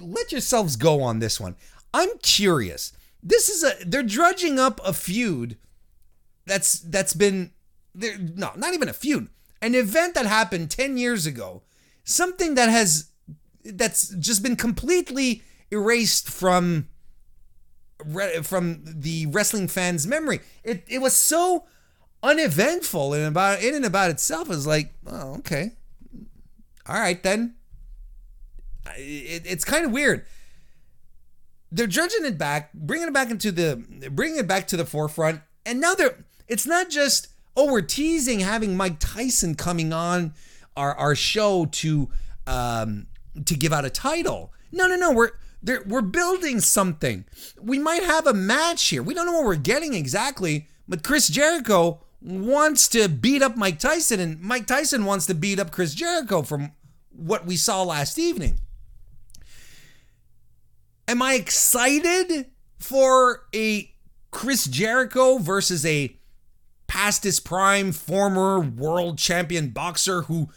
[0.00, 1.56] let yourselves go on this one.
[1.92, 2.92] I'm curious.
[3.22, 5.56] This is a they're drudging up a feud
[6.46, 7.52] that's that's been
[7.94, 9.28] there no, not even a feud.
[9.62, 11.62] An event that happened 10 years ago.
[12.04, 13.10] Something that has
[13.64, 16.88] that's just been completely erased from
[18.42, 20.40] from the wrestling fans' memory.
[20.62, 21.66] It it was so
[22.22, 24.48] uneventful and about in and about itself.
[24.48, 25.72] It was like, oh, okay,
[26.86, 27.54] all right then.
[28.96, 30.26] It, it's kind of weird.
[31.72, 35.40] They're judging it back, bringing it back into the, bringing it back to the forefront,
[35.66, 36.24] and now they're.
[36.46, 40.34] It's not just oh, we're teasing having Mike Tyson coming on
[40.76, 42.10] our our show to
[42.46, 43.06] um
[43.44, 44.52] to give out a title.
[44.72, 45.12] No, no, no.
[45.12, 45.30] We're
[45.64, 47.24] they're, we're building something.
[47.60, 49.02] We might have a match here.
[49.02, 53.78] We don't know what we're getting exactly, but Chris Jericho wants to beat up Mike
[53.78, 56.72] Tyson, and Mike Tyson wants to beat up Chris Jericho from
[57.10, 58.58] what we saw last evening.
[61.08, 62.46] Am I excited
[62.78, 63.90] for a
[64.30, 66.18] Chris Jericho versus a
[66.86, 70.48] past his prime former world champion boxer who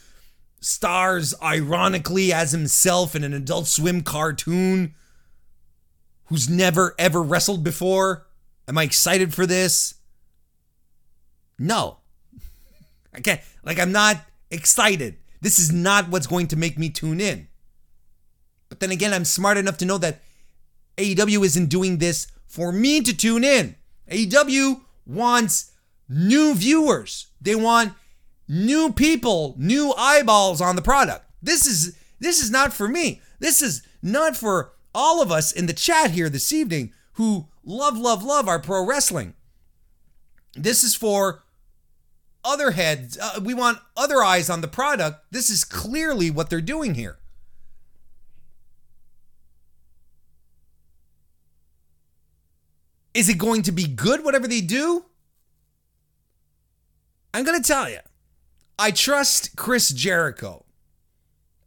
[0.60, 4.93] stars ironically as himself in an adult swim cartoon
[6.28, 8.28] who's never ever wrestled before?
[8.68, 9.96] Am I excited for this?
[11.58, 11.98] No.
[13.14, 14.18] I can't, like, I'm not
[14.52, 15.18] excited.
[15.42, 17.48] This is not what's going to make me tune in.
[18.70, 20.22] But then again, I'm smart enough to know that
[20.98, 23.76] AEW isn't doing this for me to tune in.
[24.10, 25.72] AEW wants
[26.10, 27.28] new viewers.
[27.40, 27.94] They want
[28.48, 31.26] new people, new eyeballs on the product.
[31.42, 33.22] This is this is not for me.
[33.40, 37.95] This is not for all of us in the chat here this evening who love
[37.98, 39.36] love love our pro wrestling.
[40.56, 41.43] This is for
[42.43, 43.16] other heads.
[43.16, 45.24] Uh, we want other eyes on the product.
[45.32, 47.20] This is clearly what they're doing here.
[53.14, 55.06] Is it going to be good, whatever they do?
[57.36, 58.00] I'm going to tell you.
[58.80, 60.66] I trust Chris Jericho.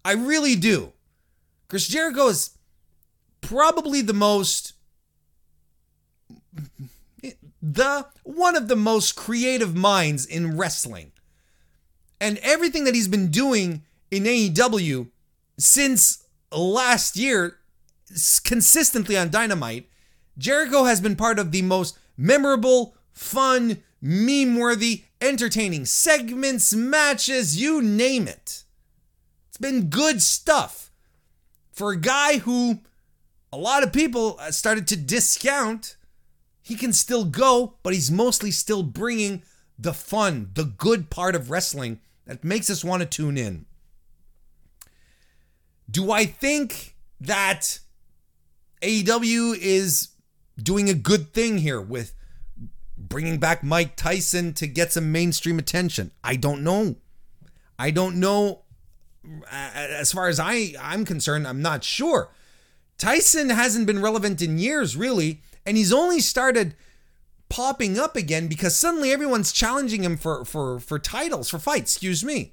[0.05, 0.93] I really do.
[1.69, 2.57] Chris Jericho is
[3.41, 4.75] probably the most
[7.63, 11.13] the one of the most creative minds in wrestling.
[12.21, 15.09] And everything that he's been doing in AEW
[15.59, 17.59] since last year
[18.45, 19.89] consistently on Dynamite,
[20.37, 27.83] Jericho has been part of the most memorable, fun, meme worthy, entertaining segments, matches, you
[27.83, 28.65] name it.
[29.49, 30.91] It's been good stuff
[31.71, 32.81] for a guy who
[33.53, 35.97] a lot of people uh, started to discount.
[36.63, 39.43] He can still go, but he's mostly still bringing
[39.79, 43.67] the fun, the good part of wrestling that makes us want to tune in.
[45.91, 47.81] Do I think that
[48.83, 50.09] AEW is
[50.63, 52.15] doing a good thing here with
[52.97, 56.13] bringing back Mike Tyson to get some mainstream attention?
[56.23, 56.97] I don't know.
[57.79, 58.63] I don't know.
[59.27, 62.31] Uh, as far as I I'm concerned, I'm not sure.
[63.01, 66.77] Tyson hasn't been relevant in years, really, and he's only started
[67.49, 71.97] popping up again because suddenly everyone's challenging him for for for titles, for fights.
[71.97, 72.53] Excuse me.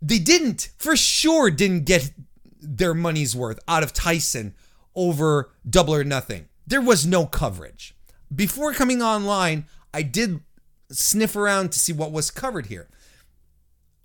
[0.00, 2.12] They didn't, for sure, didn't get
[2.60, 4.54] their money's worth out of Tyson
[4.96, 6.48] over Double or Nothing.
[6.66, 7.94] There was no coverage.
[8.34, 10.40] Before coming online, I did
[10.90, 12.88] sniff around to see what was covered here.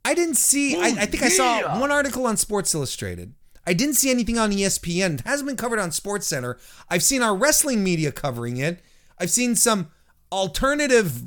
[0.04, 1.24] I didn't see, I, I, think.
[1.24, 3.34] I saw oh, one article on Sports Illustrated.
[3.68, 5.20] I didn't see anything on ESPN.
[5.20, 6.58] It hasn't been covered on Sports Center.
[6.90, 8.80] I've seen our wrestling media covering it.
[9.20, 9.92] I've seen some
[10.32, 11.24] alternative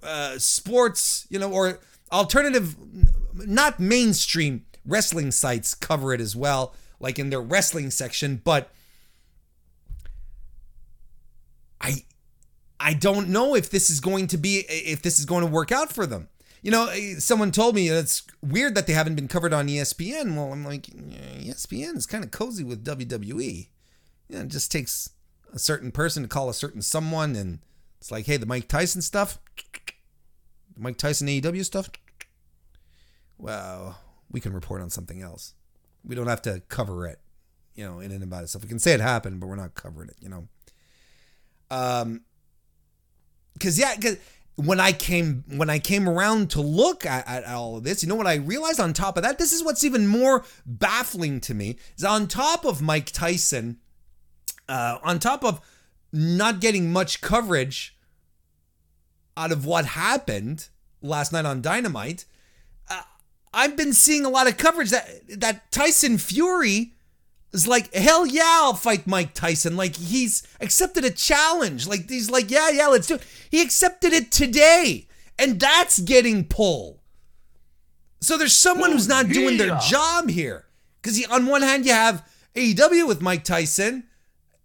[0.00, 1.80] uh, sports, you know, or
[2.12, 2.76] alternative,
[3.34, 8.40] not mainstream wrestling sites cover it as well, like in their wrestling section.
[8.44, 8.70] But
[11.80, 12.04] I
[12.78, 15.72] I don't know if this is going to be if this is going to work
[15.72, 16.28] out for them.
[16.62, 20.34] You know, someone told me it's weird that they haven't been covered on ESPN.
[20.34, 23.68] Well, I'm like, ESPN is kind of cozy with WWE.
[24.28, 25.10] Yeah, it just takes
[25.52, 27.60] a certain person to call a certain someone, and
[27.98, 31.88] it's like, hey, the Mike Tyson stuff, the Mike Tyson AEW stuff.
[33.38, 33.98] Well,
[34.30, 35.54] we can report on something else.
[36.04, 37.20] We don't have to cover it,
[37.74, 38.64] you know, in and about itself.
[38.64, 40.48] We can say it happened, but we're not covering it, you know.
[41.70, 42.22] Um,
[43.54, 44.18] because yeah, because
[44.56, 48.08] when I came when I came around to look at, at, all of this, you
[48.08, 49.38] know what I realized on top of that?
[49.38, 53.78] This is what's even more baffling to me is on top of Mike Tyson,
[54.68, 55.60] uh, on top of
[56.12, 57.96] not getting much coverage
[59.36, 60.68] out of what happened
[61.02, 62.24] last night on Dynamite,
[62.88, 63.02] uh,
[63.52, 66.94] I've been seeing a lot of coverage that that Tyson Fury
[67.56, 69.76] is like, hell yeah, I'll fight Mike Tyson.
[69.76, 71.86] Like he's accepted a challenge.
[71.86, 73.26] Like he's like, yeah, yeah, let's do it.
[73.50, 75.08] He accepted it today.
[75.38, 77.02] And that's getting pull.
[78.20, 80.66] So there's someone who's not doing their job here.
[81.00, 84.04] Because on one hand, you have AEW with Mike Tyson,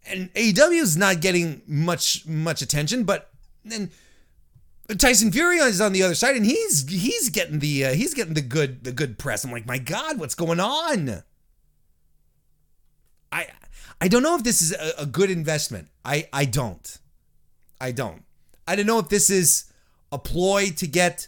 [0.08, 3.30] and AEW is not getting much much attention, but
[3.64, 3.92] then
[4.98, 8.34] Tyson Fury is on the other side, and he's he's getting the uh, he's getting
[8.34, 9.44] the good the good press.
[9.44, 11.24] I'm like, my God, what's going on?
[13.32, 13.48] I
[14.00, 15.90] I don't know if this is a, a good investment.
[16.04, 16.98] I I don't.
[17.80, 18.24] I don't.
[18.68, 19.66] I don't know if this is
[20.12, 21.28] a ploy to get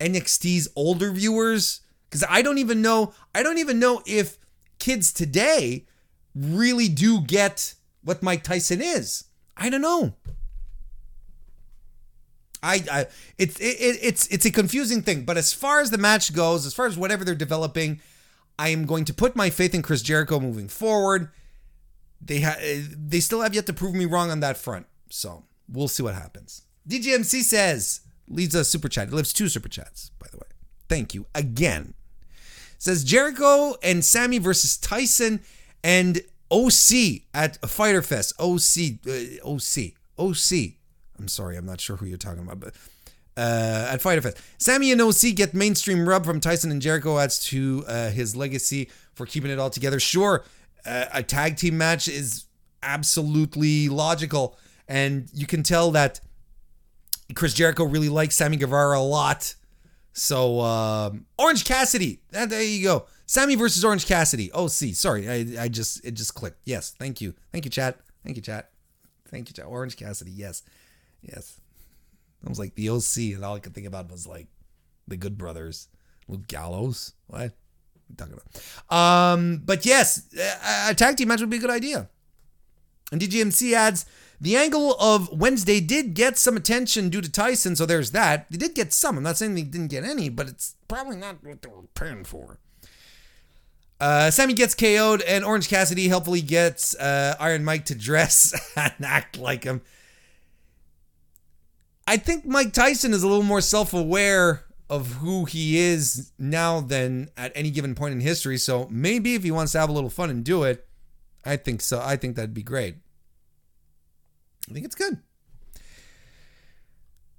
[0.00, 3.14] NXT's older viewers because I don't even know.
[3.34, 4.38] I don't even know if
[4.78, 5.86] kids today
[6.34, 9.24] really do get what Mike Tyson is.
[9.56, 10.14] I don't know.
[12.62, 13.06] I, I
[13.38, 16.74] it's it, it's it's a confusing thing, but as far as the match goes, as
[16.74, 18.00] far as whatever they're developing,
[18.62, 21.30] I am going to put my faith in Chris Jericho moving forward.
[22.20, 22.58] They ha-
[22.96, 24.86] they still have yet to prove me wrong on that front.
[25.10, 26.62] So we'll see what happens.
[26.88, 29.08] DGMC says leads a super chat.
[29.08, 30.46] He lives two super chats, by the way.
[30.88, 31.94] Thank you again.
[32.78, 35.40] Says Jericho and Sammy versus Tyson
[35.82, 36.20] and
[36.52, 38.32] OC at Fyter Fest.
[38.38, 40.74] OC, uh, OC, OC.
[41.18, 42.74] I'm sorry, I'm not sure who you're talking about, but
[43.36, 44.38] uh, at Fyter Fest.
[44.58, 48.90] Sammy and OC get mainstream rub from Tyson and Jericho adds to uh, his legacy
[49.14, 50.00] for keeping it all together.
[50.00, 50.44] Sure,
[50.84, 52.44] uh, a tag team match is
[52.82, 56.20] absolutely logical, and you can tell that
[57.34, 59.54] Chris Jericho really likes Sammy Guevara a lot.
[60.12, 63.06] So um, Orange Cassidy, uh, there you go.
[63.24, 64.50] Sammy versus Orange Cassidy.
[64.68, 66.58] See, sorry, I, I just it just clicked.
[66.64, 67.98] Yes, thank you, thank you, chat.
[68.24, 68.70] Thank you, chat.
[69.28, 69.66] Thank you, chat.
[69.66, 70.32] Orange Cassidy.
[70.32, 70.62] Yes,
[71.22, 71.61] yes.
[72.44, 74.48] I was like the OC, and all I could think about was like
[75.06, 75.88] the Good Brothers,
[76.28, 77.14] Luke Gallows.
[77.26, 77.52] What?
[78.16, 78.94] Talking about.
[78.94, 80.26] Um, but yes,
[80.88, 82.08] a tag team match would be a good idea.
[83.10, 84.06] And DGMC adds
[84.40, 88.50] the angle of Wednesday did get some attention due to Tyson, so there's that.
[88.50, 89.16] They did get some.
[89.16, 92.24] I'm not saying they didn't get any, but it's probably not what they were paying
[92.24, 92.58] for.
[94.00, 98.92] Uh, Sammy gets KO'd, and Orange Cassidy helpfully gets uh, Iron Mike to dress and
[99.04, 99.80] act like him.
[102.06, 106.80] I think Mike Tyson is a little more self aware of who he is now
[106.80, 108.58] than at any given point in history.
[108.58, 110.86] So maybe if he wants to have a little fun and do it,
[111.44, 112.00] I think so.
[112.00, 112.96] I think that'd be great.
[114.68, 115.18] I think it's good.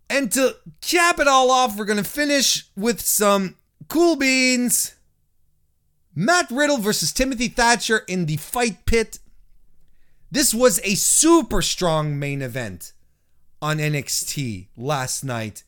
[0.09, 3.55] And to cap it all off, we're going to finish with some
[3.87, 4.95] cool beans
[6.15, 9.19] Matt Riddle versus Timothy Thatcher in the fight pit.
[10.31, 12.93] This was a super strong main event
[13.63, 15.63] on NXT last night.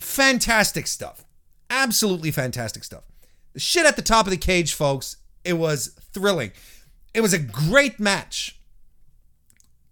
[0.00, 1.24] Fantastic stuff.
[1.70, 3.04] Absolutely fantastic stuff.
[3.52, 6.50] The shit at the top of the cage, folks, it was thrilling.
[7.14, 8.58] It was a great match.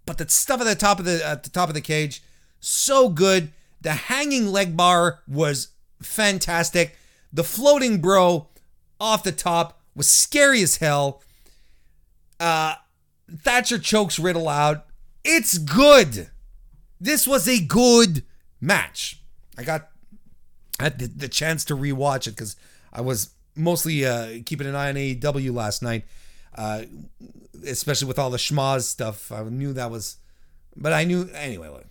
[0.04, 2.24] But the stuff at the top of the at the top of the cage,
[2.58, 3.52] so good.
[3.80, 5.68] The hanging leg bar was
[6.02, 6.96] fantastic.
[7.32, 8.48] The floating bro
[8.98, 11.22] off the top was scary as hell.
[12.40, 12.74] Uh,
[13.30, 14.86] Thatcher chokes Riddle out.
[15.24, 16.30] It's good.
[17.00, 18.24] This was a good
[18.60, 19.20] match.
[19.58, 19.88] I got
[20.78, 22.56] had the, the chance to rewatch it because
[22.92, 26.04] I was mostly uh, keeping an eye on AEW last night,
[26.54, 26.82] uh,
[27.66, 29.32] especially with all the schmaz stuff.
[29.32, 30.16] I knew that was,
[30.76, 31.68] but I knew anyway.
[31.68, 31.86] Look,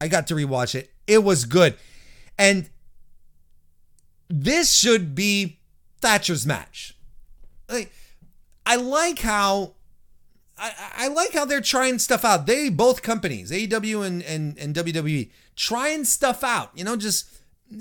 [0.00, 0.90] I got to rewatch it.
[1.06, 1.76] It was good,
[2.38, 2.70] and
[4.28, 5.58] this should be
[6.00, 6.96] Thatcher's match.
[7.68, 7.92] Like,
[8.64, 9.74] I like how
[10.60, 12.46] I, I like how they're trying stuff out.
[12.46, 16.70] They both companies, AEW and, and, and WWE, trying stuff out.
[16.74, 17.28] You know, just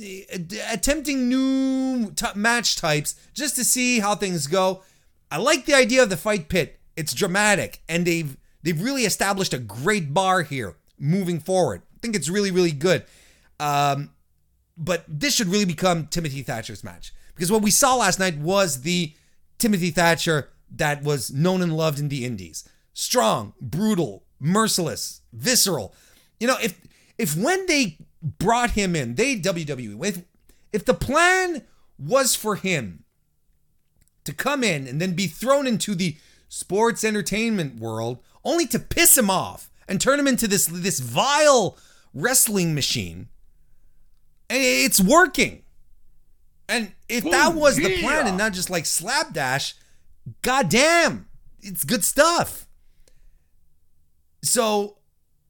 [0.01, 0.23] eh,
[0.71, 4.83] attempting new t- match types just to see how things go.
[5.29, 6.79] I like the idea of the fight pit.
[6.95, 11.81] It's dramatic, and they've they've really established a great bar here moving forward.
[11.95, 13.05] I think it's really really good.
[13.59, 14.11] Um,
[14.77, 18.81] but this should really become Timothy Thatcher's match because what we saw last night was
[18.81, 19.13] the
[19.57, 22.67] Timothy Thatcher that was known and loved in the indies.
[22.93, 25.93] Strong, brutal, merciless, visceral.
[26.39, 26.79] You know, if
[27.17, 30.23] if when they brought him in, they WWE, if
[30.71, 31.63] if the plan
[31.97, 33.03] was for him
[34.23, 36.17] to come in and then be thrown into the
[36.47, 41.77] sports entertainment world only to piss him off and turn him into this this vile
[42.13, 43.27] wrestling machine.
[44.49, 45.63] It's working.
[46.67, 49.75] And if that was the plan and not just like slapdash,
[50.41, 51.27] goddamn,
[51.61, 52.67] it's good stuff.
[54.41, 54.97] So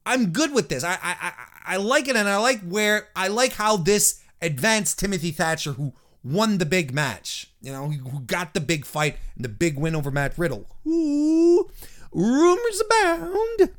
[0.04, 0.84] I'm good with this.
[0.84, 1.32] I, I I
[1.66, 5.92] I like it, and I like where I like how this advanced Timothy Thatcher, who
[6.24, 9.94] won the big match, you know, who got the big fight and the big win
[9.94, 10.66] over Matt Riddle.
[10.86, 11.70] Ooh,
[12.12, 13.70] rumors abound.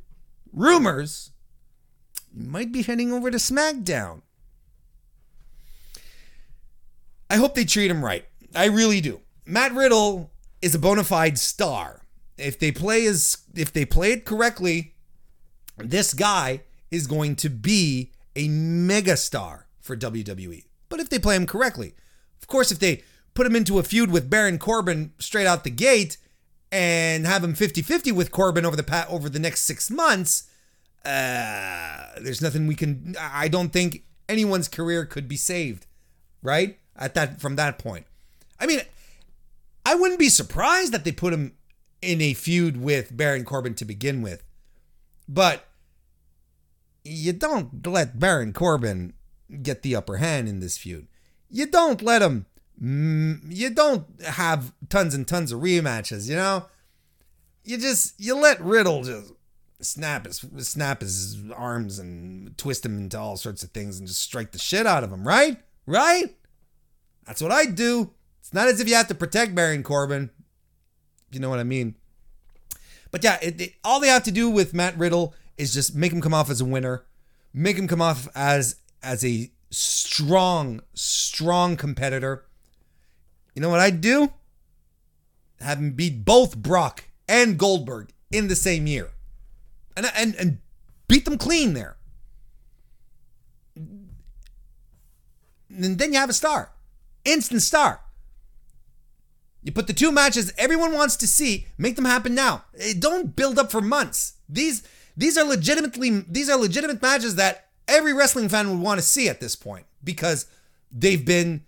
[0.53, 1.31] Rumors.
[2.33, 4.21] You might be heading over to SmackDown.
[7.29, 8.25] I hope they treat him right.
[8.55, 9.21] I really do.
[9.45, 10.30] Matt Riddle
[10.61, 12.01] is a bona fide star.
[12.37, 14.93] If they play as if they play it correctly,
[15.77, 20.65] this guy is going to be a mega star for WWE.
[20.89, 21.93] But if they play him correctly,
[22.41, 25.69] of course, if they put him into a feud with Baron Corbin straight out the
[25.69, 26.17] gate
[26.71, 30.49] and have him 50-50 with Corbin over the pat over the next six months,
[31.05, 33.15] uh, there's nothing we can.
[33.19, 35.85] I don't think anyone's career could be saved,
[36.41, 36.77] right?
[37.01, 38.05] at that from that point.
[38.59, 38.81] I mean,
[39.91, 41.51] I wouldn't be surprised that they put him
[42.01, 44.41] in a feud with Baron Corbin to begin with.
[45.27, 45.67] But
[47.03, 49.11] you don't let Baron Corbin
[49.61, 51.07] get the upper hand in this feud.
[51.49, 52.45] You don't let him
[52.79, 56.67] you don't have tons and tons of rematches, you know?
[57.65, 59.33] You just you let Riddle just
[59.81, 64.21] snap his snap his arms and twist him into all sorts of things and just
[64.21, 65.57] strike the shit out of him, right?
[65.85, 66.33] Right?
[67.25, 68.11] That's what I do.
[68.41, 70.31] It's not as if you have to protect Baron Corbin.
[71.31, 71.95] You know what I mean?
[73.11, 76.11] But yeah, it, it, all they have to do with Matt Riddle is just make
[76.11, 77.05] him come off as a winner,
[77.53, 82.45] make him come off as as a strong, strong competitor.
[83.55, 84.31] You know what I'd do?
[85.59, 89.11] Have him beat both Brock and Goldberg in the same year,
[89.95, 90.57] and and and
[91.07, 91.97] beat them clean there.
[93.75, 94.09] And
[95.69, 96.71] then you have a star.
[97.23, 98.01] Instant star.
[99.63, 102.63] You put the two matches everyone wants to see, make them happen now.
[102.77, 104.33] Eh, don't build up for months.
[104.49, 104.83] These
[105.15, 109.29] these are legitimately these are legitimate matches that every wrestling fan would want to see
[109.29, 110.47] at this point because
[110.91, 111.63] they've been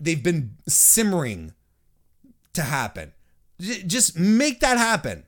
[0.00, 1.52] they've been simmering
[2.54, 3.12] to happen.
[3.60, 5.24] Just make that happen.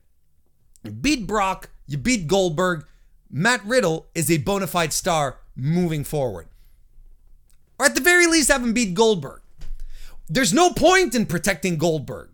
[1.00, 2.84] Beat Brock, you beat Goldberg.
[3.30, 6.48] Matt Riddle is a bona fide star moving forward.
[7.78, 9.40] Or at the very least, have him beat Goldberg.
[10.28, 12.30] There's no point in protecting Goldberg.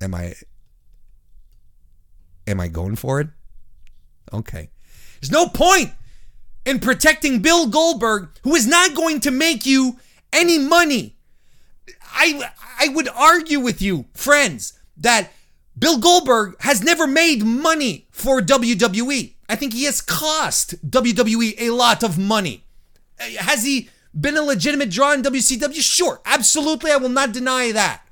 [0.00, 0.34] Am I
[2.46, 3.28] am I going for it?
[4.32, 4.70] Okay.
[5.20, 5.92] There's no point
[6.66, 9.98] in protecting Bill Goldberg who is not going to make you
[10.32, 11.16] any money.
[12.12, 15.32] I I would argue with you, friends, that
[15.78, 19.34] Bill Goldberg has never made money for WWE.
[19.48, 22.64] I think he has cost WWE a lot of money.
[23.18, 23.88] Has he
[24.18, 25.80] been a legitimate draw in WCW?
[25.80, 26.90] Sure, absolutely.
[26.90, 28.02] I will not deny that.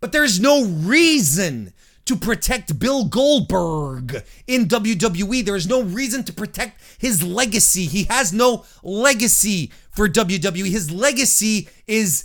[0.00, 1.72] But there's no reason
[2.04, 5.44] to protect Bill Goldberg in WWE.
[5.44, 7.84] There is no reason to protect his legacy.
[7.84, 10.66] He has no legacy for WWE.
[10.66, 12.24] His legacy is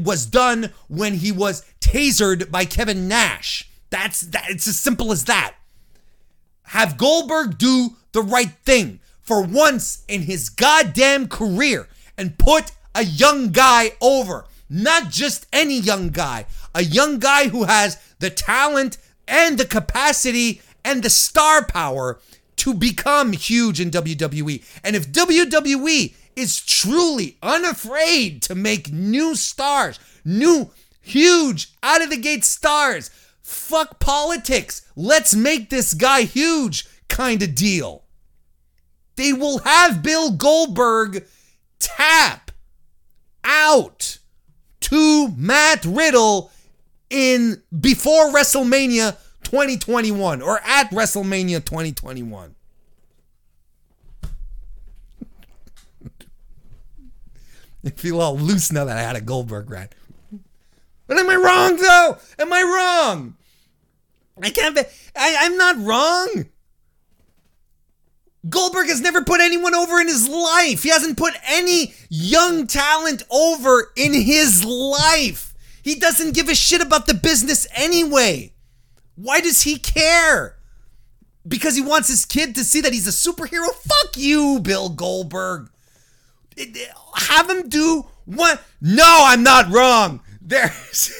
[0.00, 3.70] was done when he was tasered by Kevin Nash.
[3.90, 4.46] That's that.
[4.50, 5.54] It's as simple as that.
[6.62, 11.86] Have Goldberg do the right thing for once in his goddamn career
[12.16, 14.46] and put a young guy over.
[14.70, 18.96] Not just any young guy, a young guy who has the talent
[19.28, 22.18] and the capacity and the star power
[22.56, 24.64] to become huge in WWE.
[24.82, 30.70] And if WWE is truly unafraid to make new stars, new,
[31.02, 33.10] huge, out of the gate stars.
[33.42, 34.88] Fuck politics.
[34.96, 38.04] Let's make this guy huge kind of deal.
[39.18, 41.26] They will have Bill Goldberg
[41.80, 42.52] tap
[43.42, 44.20] out
[44.82, 46.52] to Matt Riddle
[47.10, 52.54] in before WrestleMania 2021 or at WrestleMania 2021.
[57.84, 59.96] I feel all loose now that I had a Goldberg rant.
[61.08, 62.18] But am I wrong though?
[62.38, 63.34] Am I wrong?
[64.40, 64.82] I can't be.
[65.16, 66.44] I, I'm not wrong.
[68.48, 70.82] Goldberg has never put anyone over in his life.
[70.82, 75.54] He hasn't put any young talent over in his life.
[75.82, 78.52] He doesn't give a shit about the business anyway.
[79.16, 80.56] Why does he care?
[81.46, 83.70] Because he wants his kid to see that he's a superhero?
[83.72, 85.70] Fuck you, Bill Goldberg
[87.16, 88.62] have him do what?
[88.80, 90.20] No, I'm not wrong.
[90.40, 91.12] There's,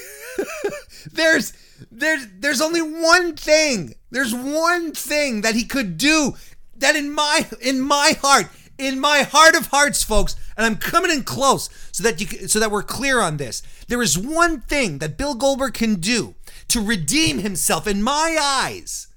[1.13, 1.53] there's,
[1.91, 3.95] there's, there's only one thing.
[4.11, 6.35] There's one thing that he could do
[6.81, 8.47] that in my, in my heart,
[8.79, 12.61] in my heart of hearts, folks, and I'm coming in close so that you, so
[12.61, 13.63] that we're clear on this.
[13.89, 16.35] There is one thing that Bill Goldberg can do
[16.69, 19.09] to redeem himself in my eyes,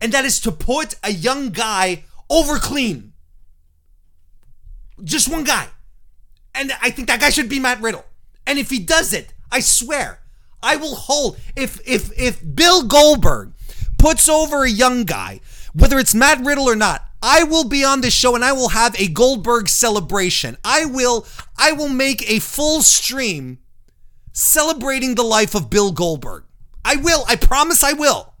[0.00, 3.12] and that is to put a young guy over clean.
[5.02, 5.68] Just one guy.
[6.54, 8.04] And I think that guy should be Matt Riddle.
[8.46, 10.20] And if he does it, I swear,
[10.62, 13.52] I will hold if if if Bill Goldberg
[13.98, 15.40] puts over a young guy,
[15.78, 18.70] whether it's Matt Riddle or not, I will be on this show and I will
[18.70, 20.56] have a Goldberg celebration.
[20.64, 21.26] I will
[21.56, 23.58] I will make a full stream
[24.32, 26.44] celebrating the life of Bill Goldberg.
[26.84, 27.24] I will.
[27.28, 28.34] I promise I will.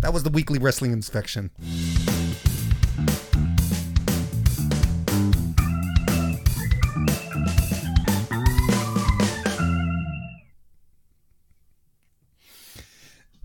[0.00, 1.50] That was the weekly wrestling inspection.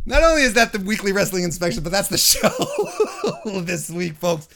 [0.10, 2.18] Not only is that the weekly wrestling inspection, but that's the
[3.46, 4.48] show this week, folks.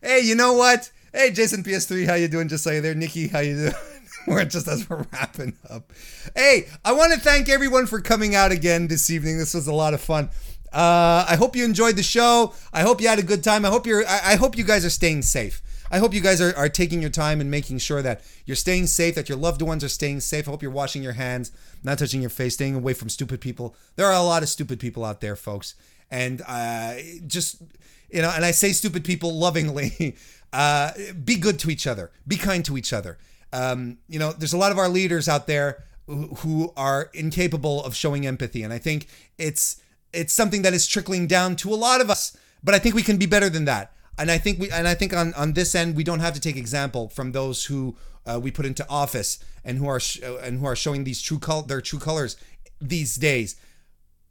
[0.00, 0.90] Hey, you know what?
[1.12, 2.48] Hey, Jason PS3, how you doing?
[2.48, 3.74] Just so you there, Nikki, how you doing?
[4.26, 5.92] we're just as we're wrapping up.
[6.34, 9.36] Hey, I want to thank everyone for coming out again this evening.
[9.36, 10.30] This was a lot of fun.
[10.72, 12.54] Uh, I hope you enjoyed the show.
[12.72, 13.66] I hope you had a good time.
[13.66, 14.06] I hope you're.
[14.08, 15.60] I, I hope you guys are staying safe.
[15.92, 18.86] I hope you guys are, are taking your time and making sure that you're staying
[18.86, 20.48] safe, that your loved ones are staying safe.
[20.48, 21.52] I hope you're washing your hands,
[21.84, 23.76] not touching your face, staying away from stupid people.
[23.96, 25.74] There are a lot of stupid people out there, folks.
[26.10, 26.94] And uh,
[27.26, 27.62] just,
[28.10, 30.16] you know, and I say stupid people lovingly.
[30.54, 30.92] Uh,
[31.24, 33.16] be good to each other, be kind to each other.
[33.54, 37.82] Um, you know, there's a lot of our leaders out there who, who are incapable
[37.84, 38.62] of showing empathy.
[38.62, 39.06] And I think
[39.38, 39.80] it's
[40.12, 42.36] it's something that is trickling down to a lot of us.
[42.62, 43.92] But I think we can be better than that.
[44.22, 46.40] And I think we and I think on on this end we don't have to
[46.40, 50.36] take example from those who uh, we put into office and who are sh- uh,
[50.36, 52.36] and who are showing these true col- their true colors
[52.80, 53.56] these days.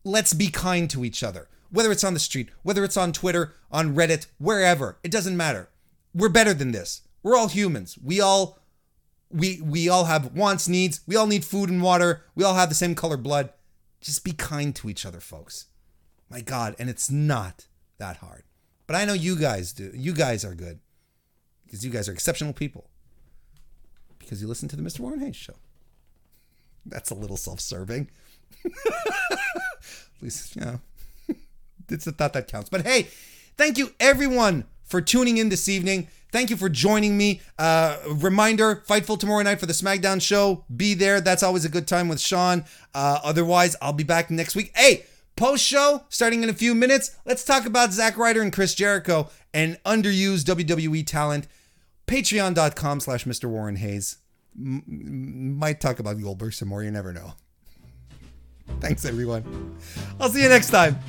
[0.05, 1.49] Let's be kind to each other.
[1.71, 5.67] Whether it's on the street, whether it's on Twitter, on Reddit, wherever, it doesn't matter.
[6.13, 7.01] We're better than this.
[7.21, 7.97] We're all humans.
[8.01, 8.59] We all
[9.29, 11.01] we we all have wants, needs.
[11.05, 12.23] We all need food and water.
[12.33, 13.49] We all have the same color blood.
[13.99, 15.65] Just be kind to each other, folks.
[16.29, 18.43] My God, and it's not that hard.
[18.87, 19.91] But I know you guys do.
[19.93, 20.79] You guys are good
[21.65, 22.89] because you guys are exceptional people
[24.19, 25.01] because you listen to the Mr.
[25.01, 25.55] Warren Hayes show.
[26.85, 28.09] That's a little self-serving.
[28.65, 29.39] At
[30.21, 30.79] least, you know,
[31.89, 32.69] it's a thought that counts.
[32.69, 33.07] But hey,
[33.57, 36.07] thank you everyone for tuning in this evening.
[36.31, 37.41] Thank you for joining me.
[37.59, 40.63] Uh, reminder Fightful tomorrow night for the SmackDown show.
[40.73, 41.19] Be there.
[41.19, 42.63] That's always a good time with Sean.
[42.95, 44.71] Uh, otherwise, I'll be back next week.
[44.75, 45.05] Hey,
[45.41, 49.27] Post show, starting in a few minutes, let's talk about Zack Ryder and Chris Jericho
[49.55, 51.47] and underused WWE talent.
[52.05, 53.49] Patreon.com slash Mr.
[53.49, 54.17] Warren Hayes.
[54.55, 57.33] M- might talk about Goldberg some more, you never know.
[58.81, 59.75] Thanks, everyone.
[60.19, 60.99] I'll see you next time.